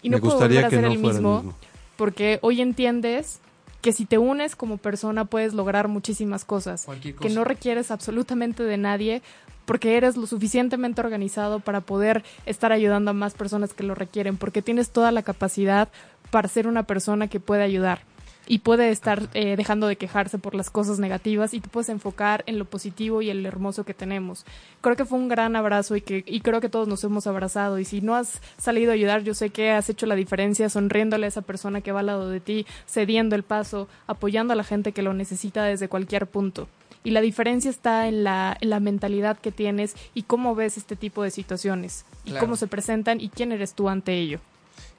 [0.02, 1.54] Y no Me puede volver a ser no el mismo,
[1.96, 3.40] porque hoy entiendes
[3.84, 6.88] que si te unes como persona puedes lograr muchísimas cosas,
[7.22, 9.22] que no requieres absolutamente de nadie
[9.66, 14.38] porque eres lo suficientemente organizado para poder estar ayudando a más personas que lo requieren,
[14.38, 15.90] porque tienes toda la capacidad
[16.32, 18.00] para ser una persona que puede ayudar
[18.48, 22.44] y puede estar eh, dejando de quejarse por las cosas negativas y te puedes enfocar
[22.46, 24.46] en lo positivo y en lo hermoso que tenemos.
[24.82, 27.80] Creo que fue un gran abrazo y que y creo que todos nos hemos abrazado
[27.80, 31.26] y si no has salido a ayudar, yo sé que has hecho la diferencia sonriéndole
[31.26, 34.64] a esa persona que va al lado de ti, cediendo el paso, apoyando a la
[34.64, 36.68] gente que lo necesita desde cualquier punto.
[37.04, 40.96] Y la diferencia está en la, en la mentalidad que tienes y cómo ves este
[40.96, 42.46] tipo de situaciones y Claro.
[42.46, 44.40] cómo se presentan y quién eres tú ante ello.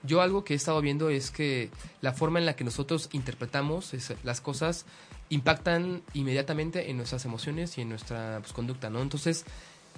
[0.06, 3.94] Yo algo que he estado viendo es que la forma en la que nosotros interpretamos
[3.94, 4.86] es- las cosas
[5.28, 9.02] impactan inmediatamente en nuestras emociones y en nuestra pues, conducta, ¿no?
[9.02, 9.44] Entonces,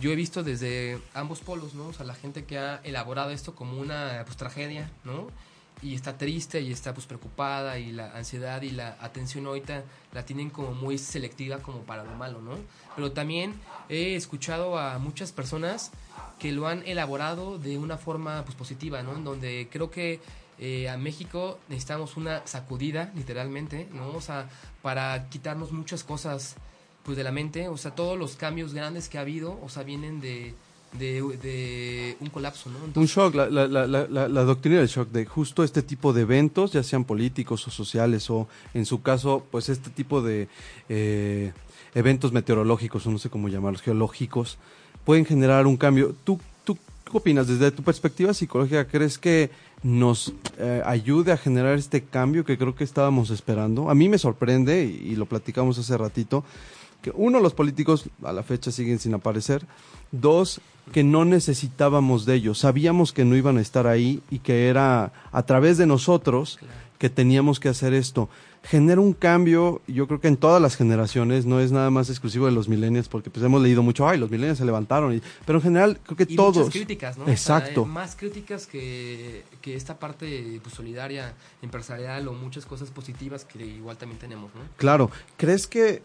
[0.00, 1.88] yo he visto desde ambos polos, ¿no?
[1.88, 5.28] O sea, la gente que ha elaborado esto como una pues, tragedia, ¿no?
[5.82, 10.24] Y está triste y está pues preocupada y la ansiedad y la atención ahorita la
[10.24, 12.56] tienen como muy selectiva como para lo malo, ¿no?
[12.96, 13.54] Pero también
[13.88, 15.92] he escuchado a muchas personas
[16.38, 19.14] que lo han elaborado de una forma pues positiva, ¿no?
[19.14, 20.20] En donde creo que
[20.58, 24.10] eh, a México necesitamos una sacudida, literalmente, ¿no?
[24.10, 24.48] O sea,
[24.82, 26.56] para quitarnos muchas cosas
[27.04, 29.82] pues de la mente, o sea, todos los cambios grandes que ha habido, o sea,
[29.82, 30.54] vienen de,
[30.92, 32.78] de, un colapso, ¿no?
[33.00, 36.72] Un shock, la, la, la, la, doctrina del shock, de justo este tipo de eventos,
[36.72, 40.48] ya sean políticos o sociales, o en su caso, pues este tipo de
[40.88, 41.52] eh,
[41.94, 44.58] eventos meteorológicos, o no sé cómo llamarlos, geológicos,
[45.04, 46.14] pueden generar un cambio.
[46.24, 47.46] ¿Tú, tú qué opinas?
[47.46, 49.50] Desde tu perspectiva psicológica, ¿crees que
[49.82, 53.90] nos eh, ayude a generar este cambio que creo que estábamos esperando?
[53.90, 56.44] A mí me sorprende, y lo platicamos hace ratito,
[57.02, 59.64] que uno, los políticos a la fecha siguen sin aparecer.
[60.10, 60.60] Dos,
[60.92, 62.58] que no necesitábamos de ellos.
[62.58, 66.58] Sabíamos que no iban a estar ahí y que era a través de nosotros
[66.98, 68.28] que teníamos que hacer esto.
[68.64, 72.46] Genera un cambio, yo creo que en todas las generaciones, no es nada más exclusivo
[72.46, 75.58] de los millennials, porque pues hemos leído mucho, ay, los millennials se levantaron, y- pero
[75.58, 76.56] en general creo que y todos.
[76.56, 77.22] muchas críticas, ¿no?
[77.22, 77.82] O sea, Exacto.
[77.82, 83.64] eh, más críticas que, que esta parte pues, solidaria, empresarial o muchas cosas positivas que
[83.64, 84.62] igual también tenemos, ¿no?
[84.76, 86.02] Claro, ¿crees que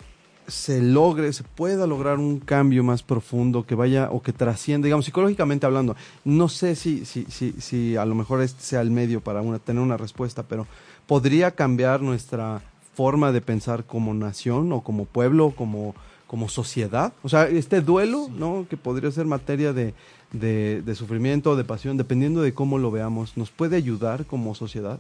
[0.48, 5.06] se logre, se pueda lograr un cambio más profundo que vaya o que trascienda, digamos,
[5.06, 5.96] psicológicamente hablando?
[6.24, 9.60] No sé si, si, si, si a lo mejor este sea el medio para una,
[9.60, 10.68] tener una respuesta, pero
[11.08, 12.62] ¿podría cambiar nuestra
[12.94, 15.96] forma de pensar como nación o como pueblo, como,
[16.28, 17.14] como sociedad?
[17.24, 18.66] O sea, este duelo, ¿no?
[18.70, 19.94] Que podría ser materia de,
[20.32, 25.00] de, de sufrimiento, de pasión, dependiendo de cómo lo veamos, ¿nos puede ayudar como sociedad?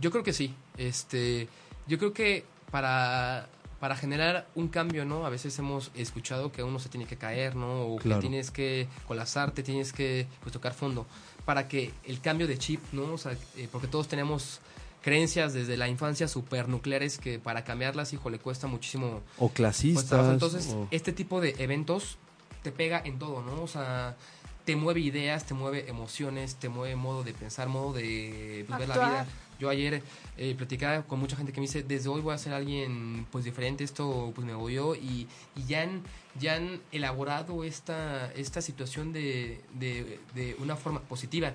[0.00, 0.54] Yo creo que sí.
[0.76, 1.48] Este,
[1.86, 3.48] yo creo que para,
[3.80, 5.24] para generar un cambio, ¿no?
[5.24, 7.82] A veces hemos escuchado que uno se tiene que caer, ¿no?
[7.82, 8.20] O Claro.
[8.20, 11.06] que tienes que colapsarte, tienes que pues, tocar fondo.
[11.44, 13.12] Para que el cambio de chip, ¿no?
[13.14, 14.60] O sea, eh, porque todos tenemos
[15.02, 20.28] creencias desde la infancia supernucleares que para cambiarlas, hijo, le cuesta muchísimo O pues, clasistas.
[20.32, 22.18] Entonces, o- este tipo de eventos
[22.64, 23.62] te pega en todo, ¿no?
[23.62, 24.16] O sea,
[24.64, 28.88] te mueve ideas, te mueve emociones, te mueve modo de pensar, modo de pues, ver
[28.88, 29.26] la vida.
[29.58, 30.02] Yo ayer
[30.36, 33.44] eh, platicaba con mucha gente que me dice, desde hoy voy a ser alguien pues
[33.44, 36.02] diferente, esto pues me yo y, y ya, han,
[36.38, 41.52] ya han elaborado esta, esta situación de, de, de una forma positiva.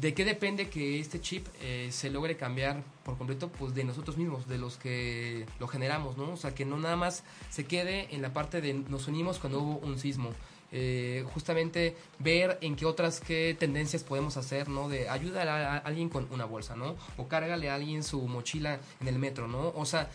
[0.00, 3.48] ¿De qué depende que este chip eh, se logre cambiar por completo?
[3.48, 6.32] Pues de nosotros mismos, de los que lo generamos, ¿no?
[6.32, 9.60] O sea, que no nada más se quede en la parte de nos unimos cuando
[9.60, 10.30] hubo un sismo.
[10.72, 14.88] Eh, justamente ver en qué otras qué tendencias podemos hacer, ¿no?
[14.88, 16.96] De ayudar a, a alguien con una bolsa, ¿no?
[17.16, 19.72] O cárgale a alguien su mochila en el metro, ¿no?
[19.74, 20.08] O sea,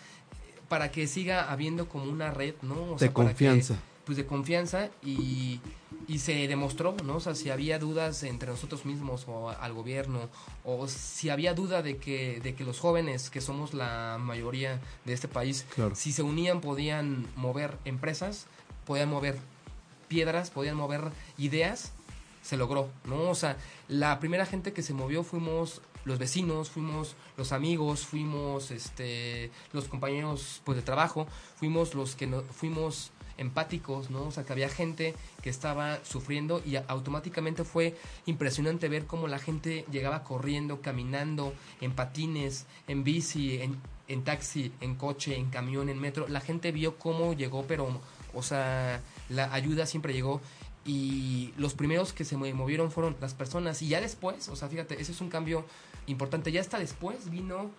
[0.69, 2.75] para que siga habiendo como una red, ¿no?
[2.75, 3.75] O De sea, para que- confianza.
[4.05, 5.59] pues de confianza y,
[6.07, 7.17] y se demostró, ¿no?
[7.17, 10.29] O sea, si había dudas entre nosotros mismos o al gobierno,
[10.63, 15.13] o si había duda de que, de que los jóvenes, que somos la mayoría de
[15.13, 15.95] este país, Claro.
[15.95, 18.45] si se unían podían mover empresas,
[18.85, 19.37] podían mover
[20.07, 21.91] piedras, podían mover ideas,
[22.41, 23.29] se logró, ¿no?
[23.29, 28.69] O sea, la primera gente que se movió fuimos los vecinos, fuimos los amigos, fuimos
[28.71, 34.23] este los compañeros pues de trabajo, fuimos los que no, fuimos empáticos, ¿no?
[34.23, 39.39] O sea, que había gente que estaba sufriendo y automáticamente fue impresionante ver cómo la
[39.39, 45.89] gente llegaba corriendo, caminando, en patines, en bici, en, en taxi, en coche, en camión,
[45.89, 46.27] en metro.
[46.27, 47.99] La gente vio cómo llegó, pero,
[48.35, 50.41] o sea, la ayuda siempre llegó
[50.85, 53.81] y los primeros que se movieron fueron las personas.
[53.81, 55.65] Y ya después, o sea, fíjate, ese es un cambio
[56.07, 57.71] importante, ya hasta después vino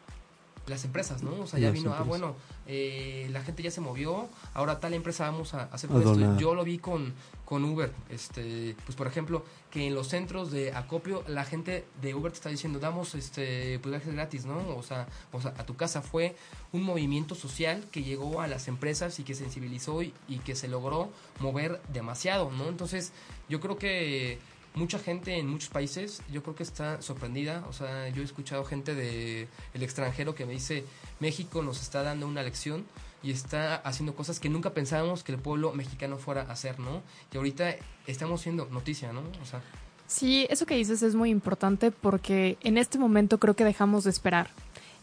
[0.67, 1.43] las empresas, ¿no?
[1.43, 2.35] O sea, ya Las vino, ah, bueno,
[2.67, 6.39] eh, la gente ya se movió, ahora tal empresa vamos a hacer todo esto.
[6.39, 10.73] Yo lo vi con, con Uber, este, pues por ejemplo, que en los centros de
[10.73, 14.77] acopio la gente de Uber te está diciendo, damos este, pues viajes gratis, ¿no?
[14.77, 16.37] O sea, o sea, a tu casa fue
[16.73, 20.69] un movimiento social que llegó a las empresas y que sensibilizó y, y que se
[20.69, 22.69] logró mover demasiado, ¿no?
[22.69, 23.13] Entonces,
[23.49, 24.39] yo creo que
[24.77, 27.65] mucha gente en muchos países, yo creo que está sorprendida.
[27.69, 30.85] O sea, yo he escuchado gente de el extranjero que me dice,
[31.19, 32.85] México nos está dando una lección
[33.23, 37.03] y está haciendo cosas que nunca pensábamos que el pueblo mexicano fuera a hacer, ¿no?
[37.33, 37.75] Y ahorita
[38.07, 39.23] estamos siendo noticia, ¿no?
[39.43, 39.62] O sea,
[40.07, 44.11] Sí, eso que dices es muy importante porque en este momento creo que dejamos de
[44.11, 44.51] esperar.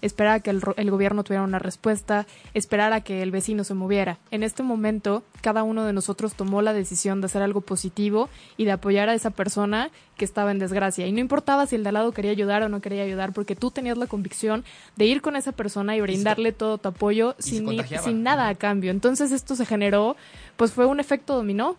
[0.03, 4.19] Esperar a que el, gobierno tuviera una respuesta, esperar a que el vecino se moviera.
[4.31, 8.65] En este momento, cada uno de nosotros tomó la decisión de hacer algo positivo y
[8.65, 11.07] de apoyar a esa persona que estaba en desgracia.
[11.07, 13.55] Y no importaba si el de al lado quería ayudar o no quería ayudar, porque
[13.55, 14.65] tú tenías la convicción
[14.97, 17.65] de ir con esa persona y brindarle todo tu apoyo sin,
[18.03, 18.91] sin nada a cambio.
[18.91, 20.17] Entonces esto se generó,
[20.57, 21.77] pues fue un efecto dominó.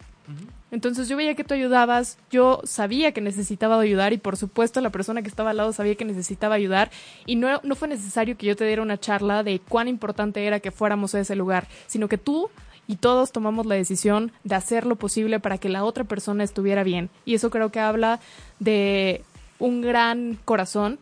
[0.70, 4.90] Entonces yo veía que tú ayudabas, yo sabía que necesitaba ayudar y por supuesto la
[4.90, 6.90] persona que estaba al lado sabía que necesitaba ayudar
[7.26, 10.60] y no, no fue necesario que yo te diera una charla de cuán importante era
[10.60, 12.50] que fuéramos a ese lugar, sino que tú
[12.86, 16.82] y todos tomamos la decisión de hacer lo posible para que la otra persona estuviera
[16.82, 17.10] bien.
[17.24, 18.20] Y eso creo que habla
[18.60, 19.22] de
[19.58, 20.98] un gran corazón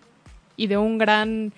[0.56, 1.52] y de un gran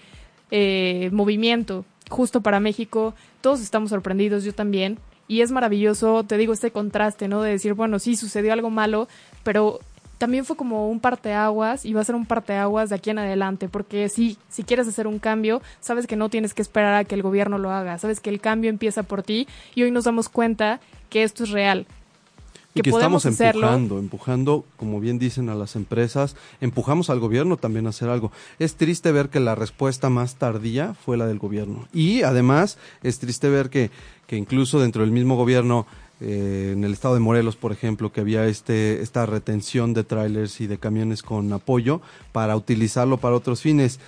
[0.51, 3.15] eh, movimiento justo para México.
[3.41, 4.99] Todos estamos sorprendidos, yo también.
[5.29, 7.43] Y es maravilloso, te digo, este contraste, ¿no?
[7.43, 9.09] De decir, bueno, sí, sucedió algo malo,
[9.43, 9.81] pero
[10.19, 13.69] también fue como un parteaguas y va a ser un parteaguas de aquí en adelante,
[13.69, 17.15] porque sí, si quieres hacer un cambio, sabes que no tienes que esperar a que
[17.15, 20.29] el gobierno lo haga, sabes que el cambio empieza por ti y hoy nos damos
[20.29, 21.87] cuenta que esto es real.
[22.77, 23.67] y que podemos estamos hacerlo.
[23.69, 28.33] empujando, empujando, como bien dicen, a las empresas, empujamos al gobierno también a hacer algo.
[28.59, 31.87] Es triste ver que la respuesta más tardía fue la del gobierno.
[31.93, 33.93] Y además es triste ver que,
[34.27, 35.87] que incluso dentro del mismo gobierno,
[36.21, 40.61] eh, en el estado de Morelos, por ejemplo, que había este, esta retención de trailers
[40.61, 42.01] y de camiones con apoyo
[42.33, 44.01] para utilizarlo para otros fines.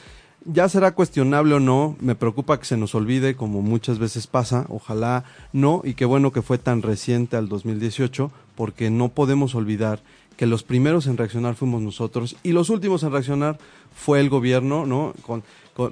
[0.45, 4.65] Ya será cuestionable o no, me preocupa que se nos olvide, como muchas veces pasa,
[4.69, 10.01] ojalá no, y qué bueno que fue tan reciente al 2018, porque no podemos olvidar
[10.37, 13.59] que los primeros en reaccionar fuimos nosotros y los últimos en reaccionar
[13.95, 15.15] fue el gobierno, ¿no?
[15.23, 15.43] Con,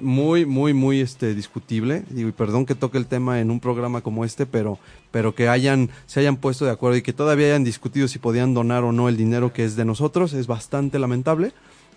[0.01, 2.03] muy, muy, muy este, discutible.
[2.13, 4.79] Y perdón que toque el tema en un programa como este, pero,
[5.11, 8.53] pero que hayan, se hayan puesto de acuerdo y que todavía hayan discutido si podían
[8.53, 11.51] donar o no el dinero que es de nosotros, es bastante lamentable.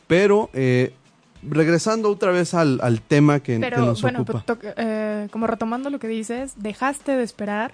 [0.07, 0.93] Pero eh,
[1.43, 4.45] regresando otra vez al, al tema que, que Pero nos bueno, ocupa.
[4.47, 7.73] pues, eh, como retomando lo que dices, dejaste de esperar.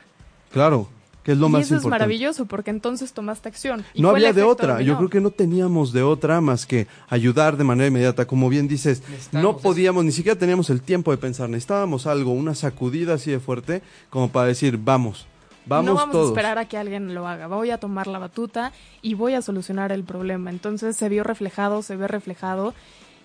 [0.53, 0.89] Claro,
[1.25, 3.83] que es lo y más eso es maravilloso porque entonces tomaste acción.
[3.95, 4.83] Y no había de otra.
[4.83, 8.27] Yo creo que no teníamos de otra más que ayudar de manera inmediata.
[8.27, 11.49] Como bien dices, no podíamos, ni siquiera teníamos el tiempo de pensar.
[11.49, 15.27] Necesitábamos algo, una sacudida así de fuerte, como para decir, vamos,
[15.65, 16.27] vamos, no vamos todos.
[16.27, 17.47] a esperar a que alguien lo haga.
[17.47, 20.51] Voy a tomar la batuta y voy a solucionar el problema.
[20.51, 22.75] Entonces se vio reflejado, se ve reflejado.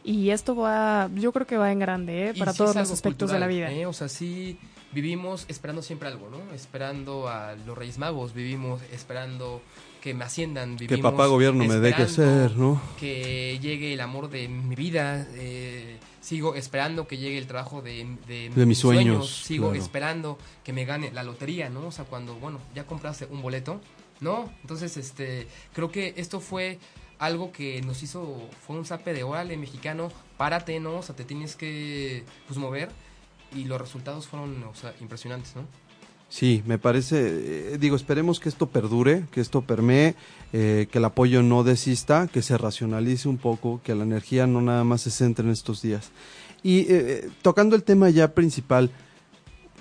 [0.05, 2.33] Y esto va, yo creo que va en grande, ¿eh?
[2.33, 3.69] Para todos los aspectos de la vida.
[3.69, 3.85] ¿eh?
[3.85, 4.57] O sea, sí
[4.91, 6.53] vivimos esperando siempre algo, ¿no?
[6.53, 9.61] Esperando a los Reyes Magos, vivimos esperando
[10.01, 12.81] que me asciendan, Que vivimos papá gobierno me dé que ser, ¿no?
[12.99, 18.07] Que llegue el amor de mi vida, eh, sigo esperando que llegue el trabajo de,
[18.27, 19.83] de, De mis sueños, sigo claro.
[19.83, 21.87] esperando que me gane la lotería, ¿no?
[21.87, 23.81] O sea, cuando, bueno, ya compraste un boleto,
[24.21, 24.49] ¿no?
[24.61, 26.79] Entonces, este, creo que esto fue
[27.19, 30.99] algo que nos hizo, fue un zape de órale mexicano, párate, ¿no?
[30.99, 32.89] O sea, te tienes que, pues, mover
[33.55, 34.63] y los resultados fueron,
[35.01, 35.63] impresionantes, ¿no?
[36.29, 40.13] Sí, me parece, eh, digo, esperemos que esto perdure, que esto permee,
[40.53, 44.61] eh, que el apoyo no desista, que se racionalice un poco, que la energía no
[44.61, 46.11] nada más se centre en estos días.
[46.61, 48.91] Y eh, tocando el tema ya principal,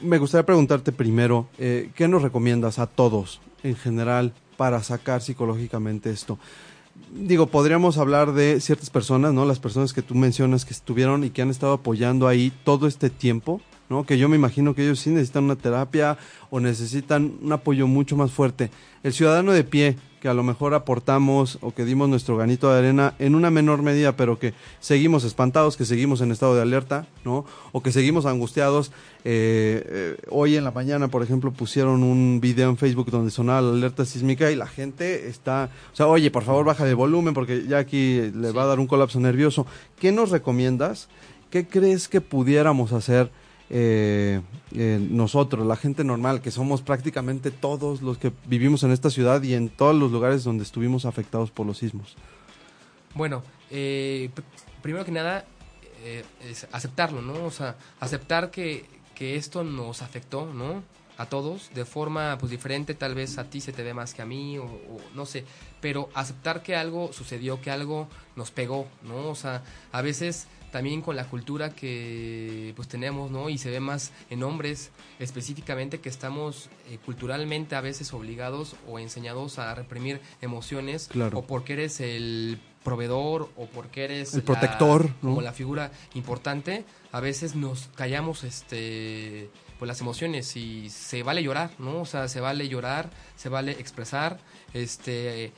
[0.03, 6.11] me gustaría preguntarte primero, eh, ¿qué nos recomiendas a todos en general para sacar psicológicamente
[6.11, 6.39] esto?
[7.13, 9.45] Digo, podríamos hablar de ciertas personas, ¿no?
[9.45, 13.11] Las personas que tú mencionas que estuvieron y que han estado apoyando ahí todo este
[13.11, 14.05] tiempo, ¿no?
[14.05, 16.19] Que yo me imagino que ellos sí necesitan una terapia
[16.51, 18.71] o necesitan un apoyo mucho más fuerte.
[19.03, 22.79] El ciudadano de pie, que a lo mejor aportamos o que dimos nuestro ganito de
[22.79, 27.07] arena en una menor medida, pero que seguimos espantados, que seguimos en estado de alerta,
[27.25, 27.45] ¿no?
[27.73, 28.93] O que seguimos angustiados.
[29.25, 33.63] Eh, eh, hoy en la mañana, por ejemplo, pusieron un video en Facebook donde sonaba
[33.63, 37.35] la alerta sísmica y la gente está, o sea, oye, por favor, baja el volumen
[37.35, 39.67] porque ya aquí le va a dar un colapso nervioso.
[39.99, 41.09] ¿Qué nos recomiendas?
[41.51, 43.31] ¿Qué crees que pudiéramos hacer?
[43.71, 44.41] Eh,
[44.75, 49.43] eh, nosotros, la gente normal, que somos prácticamente todos los que vivimos en esta ciudad
[49.43, 52.17] y en todos los lugares donde estuvimos afectados por los sismos.
[53.15, 54.43] Bueno, eh, pr-
[54.83, 55.45] primero que nada,
[56.05, 56.25] eh,
[56.73, 57.45] aceptarlo, ¿no?
[57.45, 60.83] O sea, aceptar que, que esto nos afectó, ¿no?
[61.19, 64.23] A todos, de forma pues diferente, tal vez a ti se te ve más que
[64.23, 65.45] a mí, o, o no sé,
[65.81, 69.29] pero aceptar que algo sucedió, que algo nos pegó, ¿no?
[69.29, 73.49] O sea, a veces también con la cultura que pues tenemos, ¿no?
[73.49, 78.99] Y se ve más en hombres específicamente que estamos eh, culturalmente a veces obligados o
[78.99, 81.39] enseñados a reprimir emociones Claro.
[81.39, 85.31] o porque eres el proveedor o porque eres El la- protector, ¿no?
[85.31, 91.43] como la figura importante, a veces nos callamos este pues las emociones y se vale
[91.43, 92.01] llorar, ¿no?
[92.01, 94.41] O sea, se vale llorar, se vale expresar,
[94.75, 95.53] este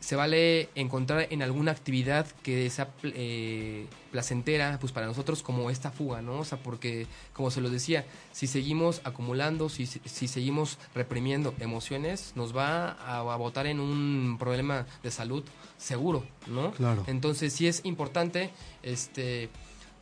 [0.00, 5.90] se vale encontrar en alguna actividad que sea eh, placentera pues para nosotros como esta
[5.90, 6.40] fuga, ¿no?
[6.40, 12.32] O sea, porque como se lo decía, si seguimos acumulando, si, si seguimos reprimiendo emociones,
[12.34, 15.44] nos va a, a botar en un problema de salud
[15.76, 16.72] seguro, ¿no?
[16.72, 17.04] Claro.
[17.06, 18.50] Entonces sí es importante,
[18.82, 19.50] este,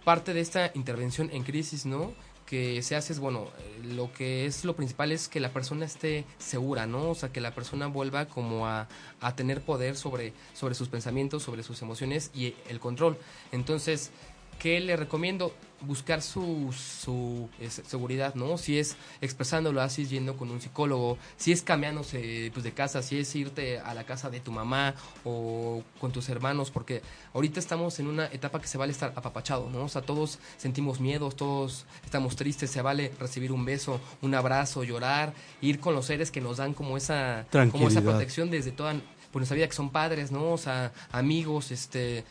[0.09, 2.15] parte de esta intervención en crisis, ¿no?
[2.47, 5.85] que se hace es, bueno, eh, lo que es lo principal es que la persona
[5.85, 7.11] esté segura, ¿no?
[7.11, 8.89] O sea, que la persona vuelva como a,
[9.21, 13.19] a tener poder sobre, sobre sus pensamientos, sobre sus emociones y el control.
[13.53, 14.11] Entonces,
[14.59, 15.55] ¿qué le recomiendo?
[15.81, 18.59] Buscar su, su es, seguridad, ¿no?
[18.59, 23.21] Si es expresándolo así, yendo con un psicólogo, si es cambiándose pues, de casa, si
[23.21, 27.01] es irte a la casa de tu mamá o con tus hermanos, porque
[27.33, 29.85] ahorita estamos en una etapa que se vale estar apapachado, ¿no?
[29.85, 34.83] O sea, todos sentimos miedos, todos estamos tristes, se vale recibir un beso, un abrazo,
[34.83, 38.95] llorar, ir con los seres que nos dan como esa, como esa protección desde toda
[39.31, 40.55] pues, nuestra vida, que son padres, ¿no?
[40.55, 42.25] O sea, amigos, este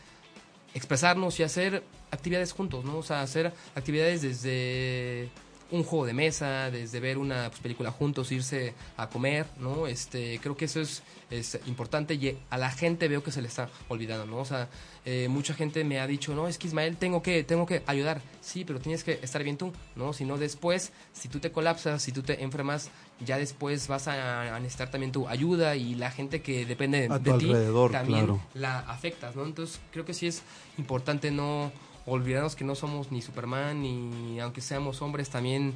[0.74, 2.98] expresarnos y hacer actividades juntos, ¿no?
[2.98, 5.30] O sea, hacer actividades desde
[5.70, 9.86] un juego de mesa, desde ver una pues, película juntos, irse a comer, ¿no?
[9.86, 13.48] Este, creo que eso es, es importante y a la gente veo que se le
[13.48, 14.38] está olvidando, ¿no?
[14.38, 14.68] O sea,
[15.04, 18.22] eh, mucha gente me ha dicho, no, es que Ismael, tengo que, tengo que ayudar.
[18.40, 20.12] Sí, pero tienes que estar bien tú, ¿no?
[20.14, 22.90] Si no, después, si tú te colapsas, si tú te enfermas,
[23.20, 27.18] ya después vas a, a necesitar también tu ayuda y la gente que depende A
[27.18, 28.42] de tu ti alrededor, también claro.
[28.54, 29.44] la afectas, ¿no?
[29.44, 30.42] Entonces, creo que sí es
[30.78, 31.72] importante no
[32.08, 35.74] olvidarnos que no somos ni Superman, ni aunque seamos hombres, también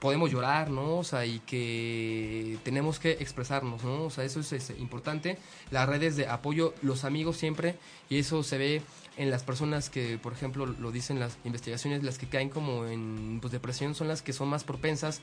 [0.00, 0.98] podemos llorar, ¿no?
[0.98, 4.04] O sea, y que tenemos que expresarnos, ¿no?
[4.04, 5.38] O sea, eso es, es importante.
[5.70, 7.76] Las redes de apoyo, los amigos siempre,
[8.08, 8.82] y eso se ve
[9.20, 13.38] en las personas que, por ejemplo, lo dicen las investigaciones, las que caen como en
[13.42, 15.20] pues, depresión son las que son más propensas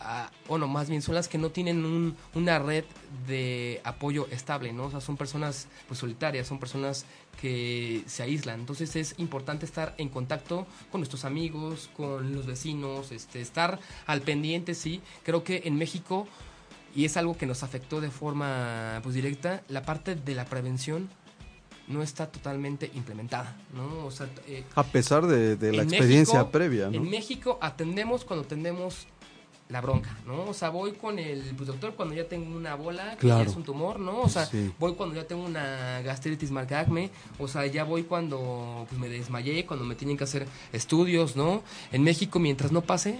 [0.00, 2.84] a, bueno, más bien son las que no tienen un- una red
[3.26, 4.84] de apoyo estable, ¿no?
[4.86, 7.04] O sea, son personas pues solitarias, son personas
[7.38, 8.60] que se aíslan.
[8.60, 14.22] Entonces es importante estar en contacto con nuestros amigos, con los vecinos, este, estar al
[14.22, 15.02] pendiente, sí.
[15.24, 16.26] Creo que en México,
[16.94, 21.10] y es algo que nos afectó de forma pues directa, la parte de la prevención
[21.88, 24.06] no está totalmente implementada, ¿no?
[24.06, 26.96] O sea, eh, A pesar de, de la en experiencia México- previa, ¿no?
[26.96, 29.06] En México atendemos cuando tenemos
[29.68, 30.44] la bronca, ¿no?
[30.44, 33.42] O sea, voy con el pues, doctor cuando ya tengo una bola, que Claro.
[33.42, 34.20] ya es un tumor, ¿no?
[34.22, 34.72] O sea, Sí.
[34.78, 39.08] voy cuando ya tengo una gastritis marca acme, o sea, ya voy cuando pues, me
[39.08, 41.64] desmayé, cuando me tienen que hacer estudios, ¿no?
[41.90, 43.18] En México, mientras no pase,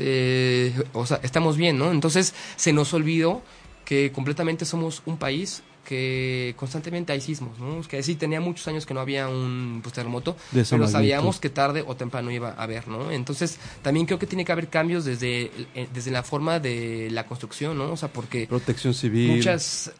[0.00, 1.90] este, o sea, estamos bien, ¿no?
[1.90, 3.40] Entonces, se nos olvidó
[3.86, 7.80] que completamente somos un país que constantemente hay sismos, ¿no?
[7.82, 10.92] Que sí tenía muchos años que no había un pues, terremoto, De pero magnitud.
[10.92, 13.10] sabíamos que tarde o temprano iba a haber, ¿no?
[13.10, 17.24] Entonces, también creo que tiene que haber cambios desde, eh, desde la forma de la
[17.26, 17.92] construcción, ¿no?
[17.92, 19.30] O sea, porque Protección civil.
[19.36, 19.92] muchas,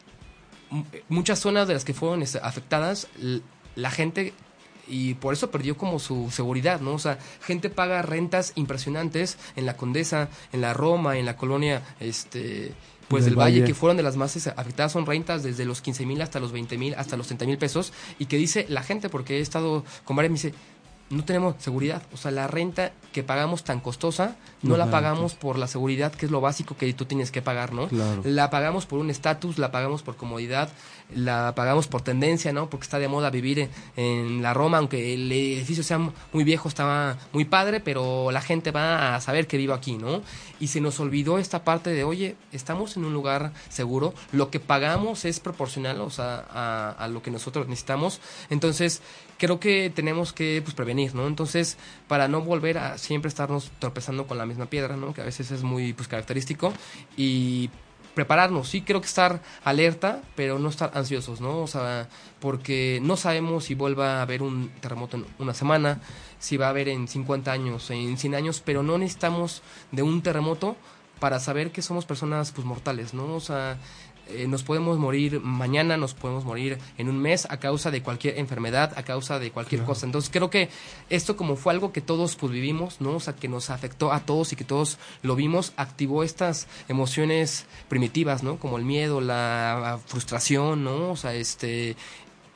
[1.09, 3.07] muchas zonas de las que fueron este, afectadas,
[3.77, 4.35] la gente
[4.89, 6.95] y por eso perdió como su seguridad, ¿no?
[6.95, 11.83] O sea, gente paga rentas impresionantes en la Condesa, en la Roma, en la colonia,
[11.99, 12.73] este,
[13.09, 13.67] pues Del del Valle, Valle.
[13.67, 16.53] que fueron de las más este, afectadas, son rentas desde los 15 mil hasta los
[16.53, 19.85] 20 mil, hasta los 30 mil pesos, y que dice la gente, porque he estado
[20.05, 20.55] con varias, me dice,
[21.09, 25.57] no tenemos seguridad, o sea, la renta que pagamos tan costosa, no la pagamos por
[25.57, 27.87] la seguridad, que es lo básico que tú tienes que pagar, ¿no?
[27.89, 28.23] Claro.
[28.25, 30.69] La pagamos por un estatus, la pagamos por comodidad,
[31.15, 32.69] la pagamos por tendencia, ¿no?
[32.69, 37.17] Porque está de moda vivir en, la Roma, aunque el edificio sea muy viejo, estaba
[37.33, 40.23] muy padre, pero la gente va a saber que vivo aquí, ¿no?
[40.59, 44.61] Y se nos olvidó esta parte de, oye, estamos en un lugar seguro, lo que
[44.61, 48.21] pagamos es proporcional, o sea, a, a lo que nosotros necesitamos.
[48.51, 49.03] Entonces,
[49.39, 51.27] creo que tenemos que pues, prevenir, ¿no?
[51.27, 51.77] Entonces,
[52.09, 55.13] para no volver a siempre estarnos tropezando con la misma piedra, ¿no?
[55.15, 56.73] Que a veces es muy pues, característico
[57.17, 57.71] y
[58.17, 61.59] prepararnos, sí creo que estar alerta, pero no estar ansiosos, ¿no?
[61.59, 62.09] O sea,
[62.41, 66.01] porque no sabemos si vuelva a haber un terremoto en una semana,
[66.39, 69.63] si va a haber en 50 años, en 100 años, pero no necesitamos
[69.93, 70.77] de un terremoto
[71.21, 73.35] para saber que somos personas pues mortales, ¿no?
[73.35, 73.77] O sea,
[74.29, 78.39] eh, nos podemos morir mañana, nos podemos morir en un mes a causa de cualquier
[78.39, 80.07] enfermedad, a causa de cualquier cosa.
[80.07, 80.69] Entonces creo que
[81.11, 83.17] esto como fue algo que todos pues vivimos, ¿no?
[83.17, 87.67] O sea, que nos afectó a todos y que todos lo vimos, activó estas emociones
[87.89, 88.59] primitivas, ¿no?
[88.59, 91.11] Como el miedo, la frustración, ¿no?
[91.11, 91.97] O sea, este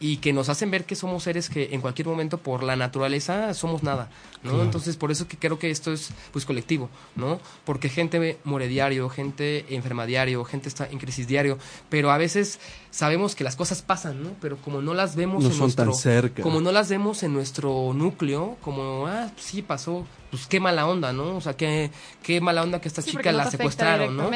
[0.01, 3.53] y que nos hacen ver que somos seres que en cualquier momento por la naturaleza
[3.53, 4.09] somos nada,
[4.43, 4.63] ¿no?
[4.63, 7.39] Entonces por eso que creo que esto es pues colectivo, ¿no?
[7.67, 11.59] Porque gente muere diario, gente enferma diario, gente está en crisis diario,
[11.91, 12.59] pero a veces
[12.91, 14.31] sabemos que las cosas pasan, ¿no?
[14.41, 16.43] Pero como no las vemos No en son tan nuestro cerca.
[16.43, 21.13] como no las vemos en nuestro núcleo, como ah, sí pasó, pues qué mala onda,
[21.13, 21.37] ¿no?
[21.37, 21.91] O sea, qué
[22.23, 24.31] qué mala onda que esta Sí, chica no la secuestraron, ¿no?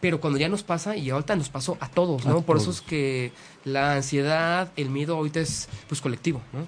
[0.00, 2.42] Pero cuando ya nos pasa, y ahorita nos pasó a todos, A ¿no?
[2.42, 3.32] Por eso es que
[3.64, 6.66] la ansiedad, el miedo ahorita es pues colectivo, ¿no?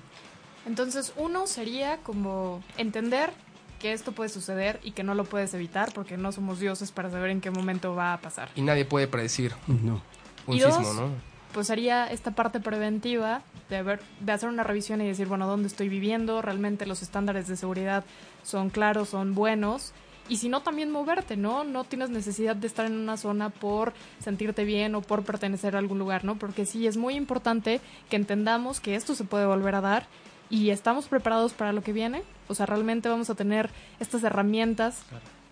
[0.67, 3.33] Entonces, uno sería como entender
[3.79, 7.11] que esto puede suceder y que no lo puedes evitar porque no somos dioses para
[7.11, 8.51] saber en qué momento va a pasar.
[8.55, 10.03] Y nadie puede predecir No.
[10.47, 11.30] un Y dos, sismo, ¿no?
[11.53, 15.69] Pues sería esta parte preventiva de, ver, de hacer una revisión y decir, bueno, ¿dónde
[15.69, 16.43] estoy viviendo?
[16.43, 18.05] ¿Realmente los estándares de seguridad
[18.43, 19.93] son claros, son buenos?
[20.29, 21.65] Y si no, también moverte, ¿no?
[21.65, 25.81] No tienes necesidad de estar en una zona por sentirte bien o por pertenecer a
[25.81, 26.37] algún lugar, ¿no?
[26.37, 30.07] Porque sí, es muy importante que entendamos que esto se puede volver a dar
[30.49, 32.23] y estamos preparados para lo que viene.
[32.47, 35.03] O sea, realmente vamos a tener estas herramientas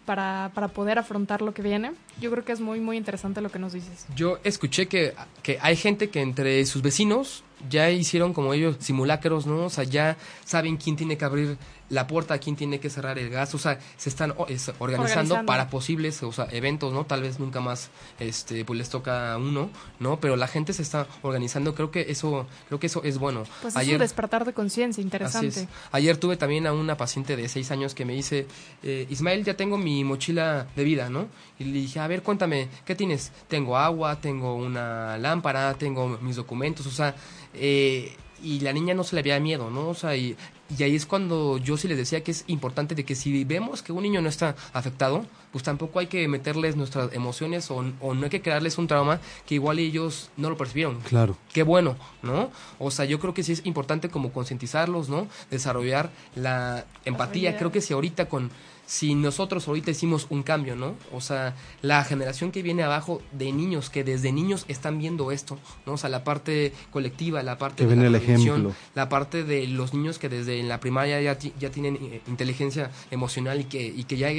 [0.09, 1.92] para, para poder afrontar lo que viene.
[2.18, 4.06] Yo creo que es muy, muy interesante lo que nos dices.
[4.16, 9.46] Yo escuché que, que hay gente que entre sus vecinos ya hicieron como ellos simulacros,
[9.46, 9.66] ¿no?
[9.66, 11.59] O sea, ya saben quién tiene que abrir
[11.91, 15.34] la puerta a quién tiene que cerrar el gas, o sea, se están es, organizando,
[15.34, 15.47] Organizando.
[15.47, 17.07] para posibles, o sea, eventos, ¿no?
[17.07, 20.20] Tal vez nunca más, este, pues les toca a uno, ¿no?
[20.20, 23.45] Pero la gente se está organizando, creo que eso, creo que eso es bueno.
[23.62, 25.49] Pues es un despertar de conciencia interesante.
[25.49, 25.68] Así es.
[25.93, 28.47] Ayer tuve también a una paciente de seis años que me dice,
[28.82, 31.26] eh, Ismael, ya tengo mi mochila de vida, ¿no?
[31.59, 33.32] Y le dije, a ver, cuéntame, ¿qué tienes?
[33.49, 37.14] Tengo agua, tengo una lámpara, tengo mis documentos, o sea,
[37.55, 39.89] eh, y la niña no se le había miedo, ¿no?
[39.89, 40.36] O sea, y,
[40.76, 43.82] y ahí es cuando yo sí les decía que es importante de que si vemos
[43.82, 48.14] que un niño no está afectado, pues tampoco hay que meterles nuestras emociones o, o
[48.14, 51.36] no hay que crearles un trauma que igual ellos no lo percibieron Claro.
[51.53, 52.51] qué bueno, ¿no?
[52.78, 55.26] O sea, yo creo que sí es importante como concientizarlos, ¿no?
[55.51, 57.57] Desarrollar la empatía.
[57.57, 58.51] Creo que si ahorita con
[58.89, 60.95] si nosotros ahorita hicimos un cambio, ¿no?
[61.12, 65.59] O sea, la generación que viene abajo de niños que desde niños están viendo esto,
[65.84, 65.93] ¿no?
[65.93, 68.72] O sea, la parte colectiva, la parte Que de la el ejemplo.
[68.95, 72.91] la parte de los niños que desde en la primaria ya, ya tienen eh, inteligencia
[73.11, 74.30] emocional y que, y que ya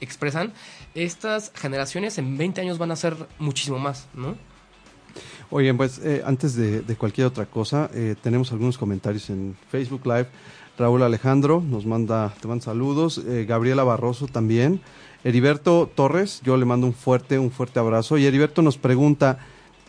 [0.00, 0.52] expresan,
[0.94, 4.36] estas generaciones en 20 años van a ser muchísimo más, ¿no?
[5.50, 10.02] Oigan, pues eh, antes de, de cualquier otra cosa, eh, tenemos algunos comentarios en Facebook
[10.06, 10.28] Live.
[10.78, 13.18] Raúl Alejandro nos manda, te manda saludos.
[13.26, 14.80] eh, Gabriela Barroso también.
[15.24, 18.16] Heriberto Torres, yo le mando un fuerte, un fuerte abrazo.
[18.16, 19.38] Y Heriberto nos pregunta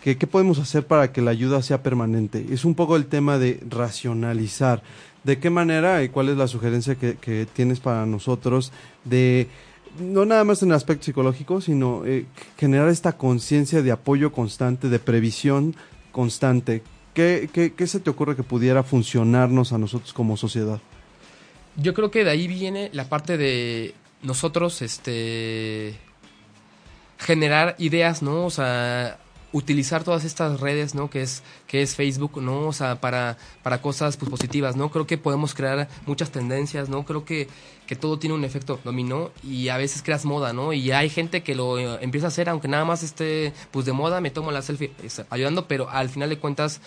[0.04, 2.46] que qué podemos hacer para que la ayuda sea permanente.
[2.50, 4.82] Es un poco el tema de racionalizar.
[5.24, 8.72] ¿De qué manera y cuál es la sugerencia que, que tienes para nosotros
[9.04, 9.48] de
[10.00, 12.26] no nada más en el aspecto psicológico, sino eh,
[12.58, 15.76] generar esta conciencia de apoyo constante, de previsión
[16.12, 16.84] constante.
[17.14, 20.80] ¿Qué, qué, qué se te ocurre que pudiera funcionarnos a nosotros como sociedad?
[21.76, 25.96] Yo creo que de ahí viene la parte de nosotros, este,
[27.18, 28.46] generar ideas, ¿no?
[28.46, 29.18] O sea,
[29.52, 31.10] utilizar todas estas redes, ¿no?
[31.10, 32.68] Que es, que es Facebook, ¿no?
[32.68, 34.92] O sea, para, para cosas pues, positivas, ¿no?
[34.92, 37.06] Creo que podemos crear muchas tendencias, ¿no?
[37.06, 37.48] Creo que,
[37.90, 40.74] que todo tiene un efecto dominó y a veces creas moda, ¿no?
[40.74, 43.94] Y hay gente que lo eh, empieza a hacer, aunque nada más esté, pues, de
[43.94, 44.92] moda, me tomo la selfie
[45.32, 46.82] ayudando, pero al final de cuentas,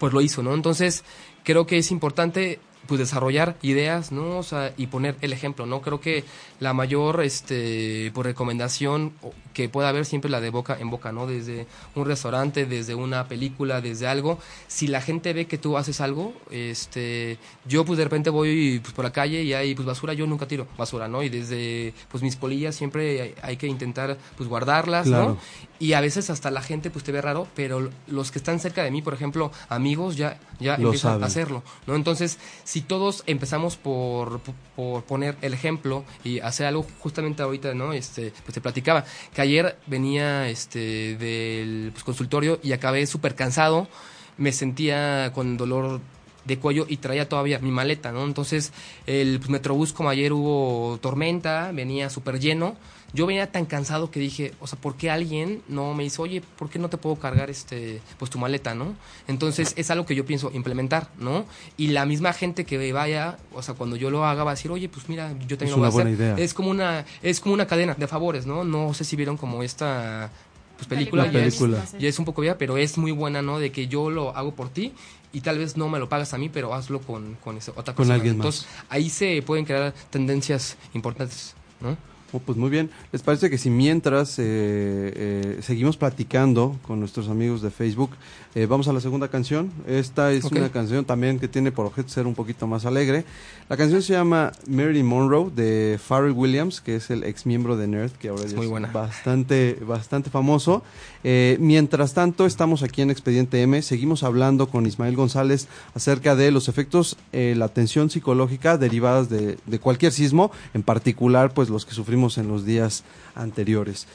[0.00, 0.52] pues lo hizo, ¿no?
[0.52, 1.04] Entonces,
[1.44, 2.58] creo que es importante
[2.88, 4.38] pues desarrollar ideas, ¿no?
[4.38, 5.82] O sea, y poner el ejemplo, ¿no?
[5.82, 6.24] Creo que
[6.58, 9.12] la mayor este pues, recomendación
[9.54, 11.26] que pueda haber siempre la de boca en boca, ¿no?
[11.26, 14.38] Desde un restaurante, desde una película, desde algo,
[14.68, 18.92] si la gente ve que tú haces algo, este yo pues de repente voy pues,
[18.92, 21.22] por la calle y hay pues basura, yo nunca tiro basura, ¿no?
[21.22, 25.28] Y desde pues mis polillas siempre hay, hay que intentar pues guardarlas, Claro.
[25.30, 25.38] ¿no?
[25.78, 28.82] Y a veces hasta la gente pues te ve raro, pero los que están cerca
[28.84, 31.24] de mí, por ejemplo, amigos, ya, ya Lo empiezan saben.
[31.24, 31.94] a hacerlo, ¿no?
[31.96, 34.40] Entonces, si todos empezamos por,
[34.76, 37.92] por poner el ejemplo y hacer algo justamente ahorita, ¿no?
[37.92, 43.88] Este, pues te platicaba que ayer venía este del pues, consultorio y acabé súper cansado,
[44.36, 46.00] me sentía con dolor
[46.44, 48.24] de cuello y traía todavía mi maleta, ¿no?
[48.24, 48.72] Entonces,
[49.06, 52.76] el pues, metrobús como ayer hubo tormenta, venía súper lleno,
[53.14, 56.42] yo venía tan cansado que dije, o sea, ¿por qué alguien no me dice, oye,
[56.58, 58.94] ¿por qué no te puedo cargar este, pues tu maleta, no?
[59.28, 61.46] Entonces es algo que yo pienso implementar, ¿no?
[61.76, 64.70] Y la misma gente que vaya, o sea, cuando yo lo haga va a decir,
[64.70, 66.20] oye, pues mira, yo también Es lo voy a una buena hacer.
[66.34, 66.44] idea.
[66.44, 68.64] Es como una, es como una cadena de favores, ¿no?
[68.64, 70.30] No sé si vieron como esta
[70.76, 71.84] pues película, La ya es- película.
[71.98, 73.60] ya es un poco vieja, pero es muy buena, ¿no?
[73.60, 74.92] De que yo lo hago por ti
[75.32, 77.94] y tal vez no me lo pagas a mí, pero hazlo con, con esa otra
[77.94, 78.14] Con persona.
[78.16, 78.44] alguien más.
[78.46, 81.96] Entonces, ahí se pueden crear tendencias importantes, ¿no?
[82.36, 82.90] Oh, pues muy bien.
[83.12, 88.10] ¿Les parece que si mientras eh, eh, seguimos platicando con nuestros amigos de Facebook,
[88.56, 89.70] eh, vamos a la segunda canción?
[89.86, 93.24] Esta es una canción también que tiene por objeto ser un poquito más alegre.
[93.68, 97.86] La canción se llama Marilyn Monroe de Pharrell Williams, que es el ex miembro de
[97.86, 98.90] Nerd, que ahora Es ya muy es buena.
[98.90, 100.82] bastante, bastante famoso.
[101.22, 106.68] Mientras tanto, estamos aquí en Expediente M, seguimos hablando con Ismael González acerca de los
[106.68, 112.23] efectos, la tensión psicológica derivadas de, de cualquier sismo, en particular, pues los que sufrimos
[112.38, 113.04] en los días
[113.34, 114.06] anteriores.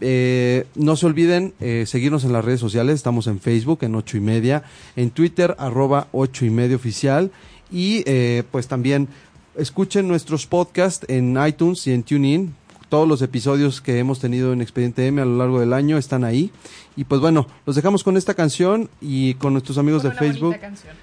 [0.00, 4.16] Eh, no se olviden eh, seguirnos en las redes sociales, estamos en Facebook en ocho
[4.16, 4.64] y media,
[4.96, 7.30] en Twitter arroba ocho y media oficial
[7.70, 9.08] y eh, pues también
[9.56, 12.54] escuchen nuestros podcasts en iTunes y en TuneIn.
[12.88, 16.22] Todos los episodios que hemos tenido en Expediente M a lo largo del año están
[16.22, 16.52] ahí.
[16.96, 20.56] Y pues bueno, los dejamos con esta canción y con nuestros amigos Con de Facebook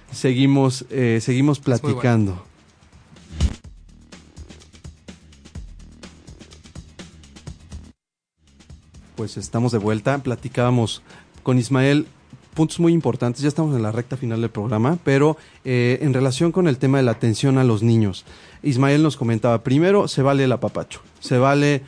[0.10, 0.86] seguimos,
[1.20, 2.42] seguimos platicando.
[9.24, 11.02] Pues estamos de vuelta, platicábamos
[11.44, 12.08] con Ismael
[12.54, 16.52] puntos muy importantes, ya estamos en la recta final del programa, pero eh, en relación
[16.52, 18.26] con el tema de la atención a los niños,
[18.64, 21.84] Ismael nos comentaba, primero se vale el apapacho, se vale,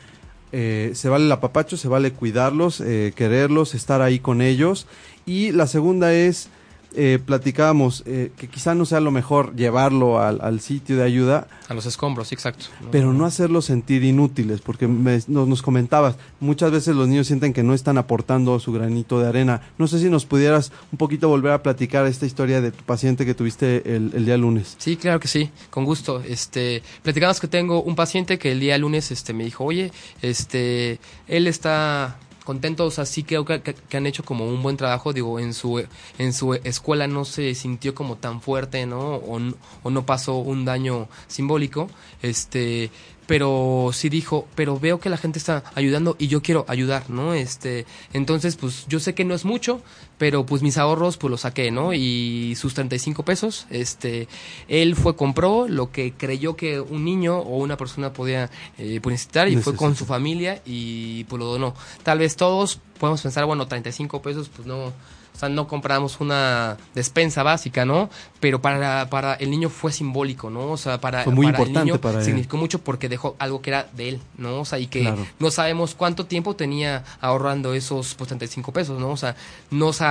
[0.52, 4.86] eh, se vale el apapacho, se vale cuidarlos, eh, quererlos, estar ahí con ellos,
[5.26, 6.48] y la segunda es
[6.96, 11.46] eh, platicábamos eh, que quizá no sea lo mejor llevarlo al, al sitio de ayuda,
[11.68, 12.66] A los escombros, sí, exacto.
[12.90, 17.52] pero no hacerlos sentir inútiles, porque me- nos, nos comentabas, muchas veces los niños sienten
[17.52, 19.60] que no están aportando su granito de arena.
[19.78, 23.24] No sé si nos pudieras un poquito volver a platicar esta historia de tu paciente
[23.26, 24.74] que tuviste el, el día lunes.
[24.78, 26.20] Sí, claro que sí, con gusto.
[26.26, 29.92] Este, platicamos que tengo un paciente que el día lunes este me dijo, "Oye,
[30.22, 34.78] este, él está contento, o sea, sí creo que, que- han hecho como un buen
[34.78, 35.84] trabajo, digo, en su
[36.18, 39.16] en su escuela no se sintió como tan fuerte, ¿no?
[39.16, 39.38] O,
[39.82, 41.90] o no pasó un daño simbólico,
[42.22, 42.90] este,
[43.26, 47.34] pero sí dijo, pero veo que la gente está ayudando y yo quiero ayudar, ¿no?
[47.34, 49.82] Este, entonces, pues yo sé que no es mucho,
[50.18, 51.92] pero pues mis ahorros pues los saqué, ¿no?
[51.92, 54.28] Y sus 35 pesos, este,
[54.68, 59.12] él fue, compró lo que creyó que un niño o una persona podía eh, pues,
[59.12, 61.74] necesitar y fue con su familia y pues lo donó.
[62.02, 66.78] Tal vez todos podemos pensar, bueno, 35 pesos, pues no, o sea, no compramos una
[66.94, 68.08] despensa básica, ¿no?
[68.40, 70.70] Pero para, para el niño fue simbólico, ¿no?
[70.70, 72.24] O sea, para, Fue muy para el niño para él.
[72.24, 74.60] significó mucho porque dejó algo que era de él, ¿no?
[74.60, 75.26] O sea, y que Claro.
[75.38, 79.10] no sabemos cuánto tiempo tenía ahorrando esos pues, 35 pesos, ¿no?
[79.10, 79.36] O sea,
[79.70, 80.05] no sabemos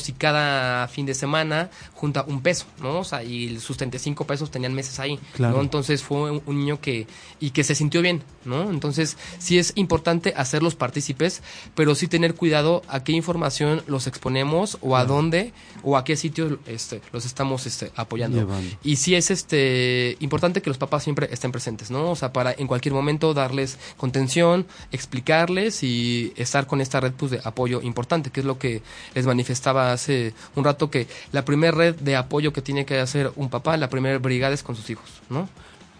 [0.00, 3.00] si cada fin de semana junta un peso, ¿no?
[3.00, 5.56] O sea, y sus 35 pesos tenían meses ahí, Claro.
[5.56, 5.62] ¿no?
[5.62, 7.06] Entonces fue un, un niño que,
[7.38, 8.70] y que se sintió bien, ¿no?
[8.70, 11.42] Entonces sí es importante hacerlos partícipes,
[11.74, 15.52] pero sí tener cuidado a qué información los exponemos o a dónde
[15.82, 18.38] o a qué sitios este, los estamos este, apoyando.
[18.38, 18.76] Llevando.
[18.82, 22.10] Y sí es este importante que los papás siempre estén presentes, ¿no?
[22.10, 27.30] O sea, para en cualquier momento darles contención, explicarles y estar con esta red pues,
[27.30, 28.82] de apoyo importante, que es lo que
[29.14, 33.32] les manifestaba hace un rato que la primera red de apoyo que tiene que hacer
[33.36, 35.48] un papá, la primera brigada es con sus hijos, ¿no?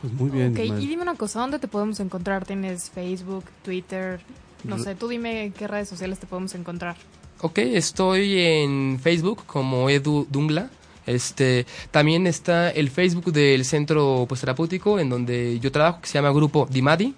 [0.01, 0.53] Pues muy bien.
[0.53, 0.83] ok, Ismael.
[0.83, 2.45] y dime una cosa, ¿dónde te podemos encontrar?
[2.45, 4.21] ¿Tienes Facebook, Twitter?
[4.65, 6.97] No sé, tú dime en qué redes sociales te podemos encontrar.
[7.41, 10.71] Ok, estoy en Facebook como Edu Dungla.
[11.07, 16.15] Este, también está el Facebook del centro pues, terapéutico en donde yo trabajo, que se
[16.15, 17.15] llama Grupo Dimadi,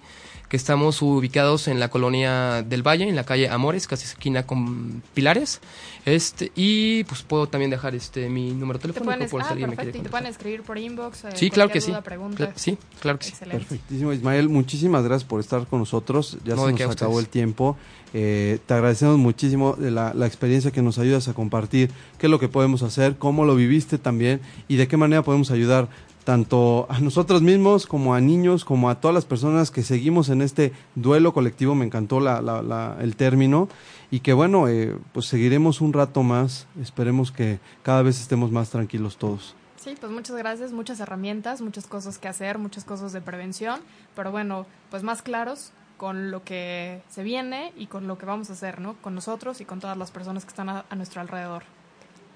[0.53, 5.01] que estamos ubicados en la colonia del Valle, en la calle Amores, casi esquina con
[5.15, 5.61] Pilares.
[6.05, 9.51] Este, y pues puedo también dejar este mi número Te telefónico pueden, por si ah,
[9.51, 11.23] alguien me y te pueden escribir por inbox.
[11.23, 11.87] eh, Sí, claro que sí.
[11.89, 12.49] duda, pregunta.
[12.49, 13.31] Cla- sí, claro que sí.
[13.31, 13.65] Excelente.
[13.65, 14.47] Perfectísimo, Ismael.
[14.47, 16.37] Muchísimas gracias por estar con nosotros.
[16.45, 17.25] Ya No, se de nos acabó ustedes.
[17.25, 17.75] el tiempo.
[18.13, 21.89] Eh, te agradecemos muchísimo de la, la experiencia que nos ayudas a compartir,
[22.19, 25.49] qué es lo que podemos hacer, cómo lo viviste también y de qué manera podemos
[25.49, 25.87] ayudar
[26.23, 30.41] tanto a nosotros mismos como a niños, como a todas las personas que seguimos en
[30.41, 31.75] este duelo colectivo.
[31.75, 33.69] Me encantó la, la- la- el término
[34.11, 36.67] y que bueno, eh, pues seguiremos un rato más.
[36.81, 39.55] Esperemos que cada vez estemos más tranquilos todos.
[39.77, 43.81] Sí, pues muchas gracias, muchas herramientas, muchas cosas que hacer, muchas cosas de prevención,
[44.15, 48.49] pero bueno, pues más claros con lo que se viene y con lo que vamos
[48.49, 48.93] a hacer, ¿no?
[49.01, 51.63] Con nosotros y con todas las personas que están a, a nuestro alrededor.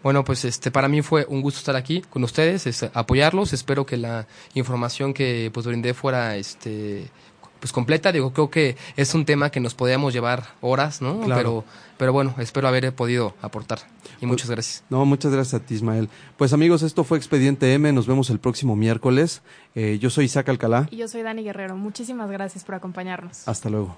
[0.08, 3.52] Bueno, pues este para mí fue un gusto estar aquí con ustedes, este, apoyarlos.
[3.52, 7.10] Espero que la información que pues brindé fuera este
[7.60, 8.14] pues completa.
[8.14, 11.20] Digo, creo que es un tema que nos podíamos llevar horas, ¿no?
[11.20, 11.36] Claro.
[11.36, 11.64] Pero
[11.98, 13.80] pero bueno, espero haber podido aportar.
[14.22, 14.86] Y muchas gracias.
[14.90, 16.08] No, muchas gracias a ti, Ismael.
[16.38, 17.92] Pues amigos, esto fue Expediente M.
[17.92, 19.42] Nos vemos el próximo miércoles.
[19.76, 20.88] Eh, yo soy Isaac Alcalá.
[20.90, 21.76] Y yo soy Dani Guerrero.
[21.76, 23.46] Muchísimas gracias por acompañarnos.
[23.46, 23.98] Hasta luego.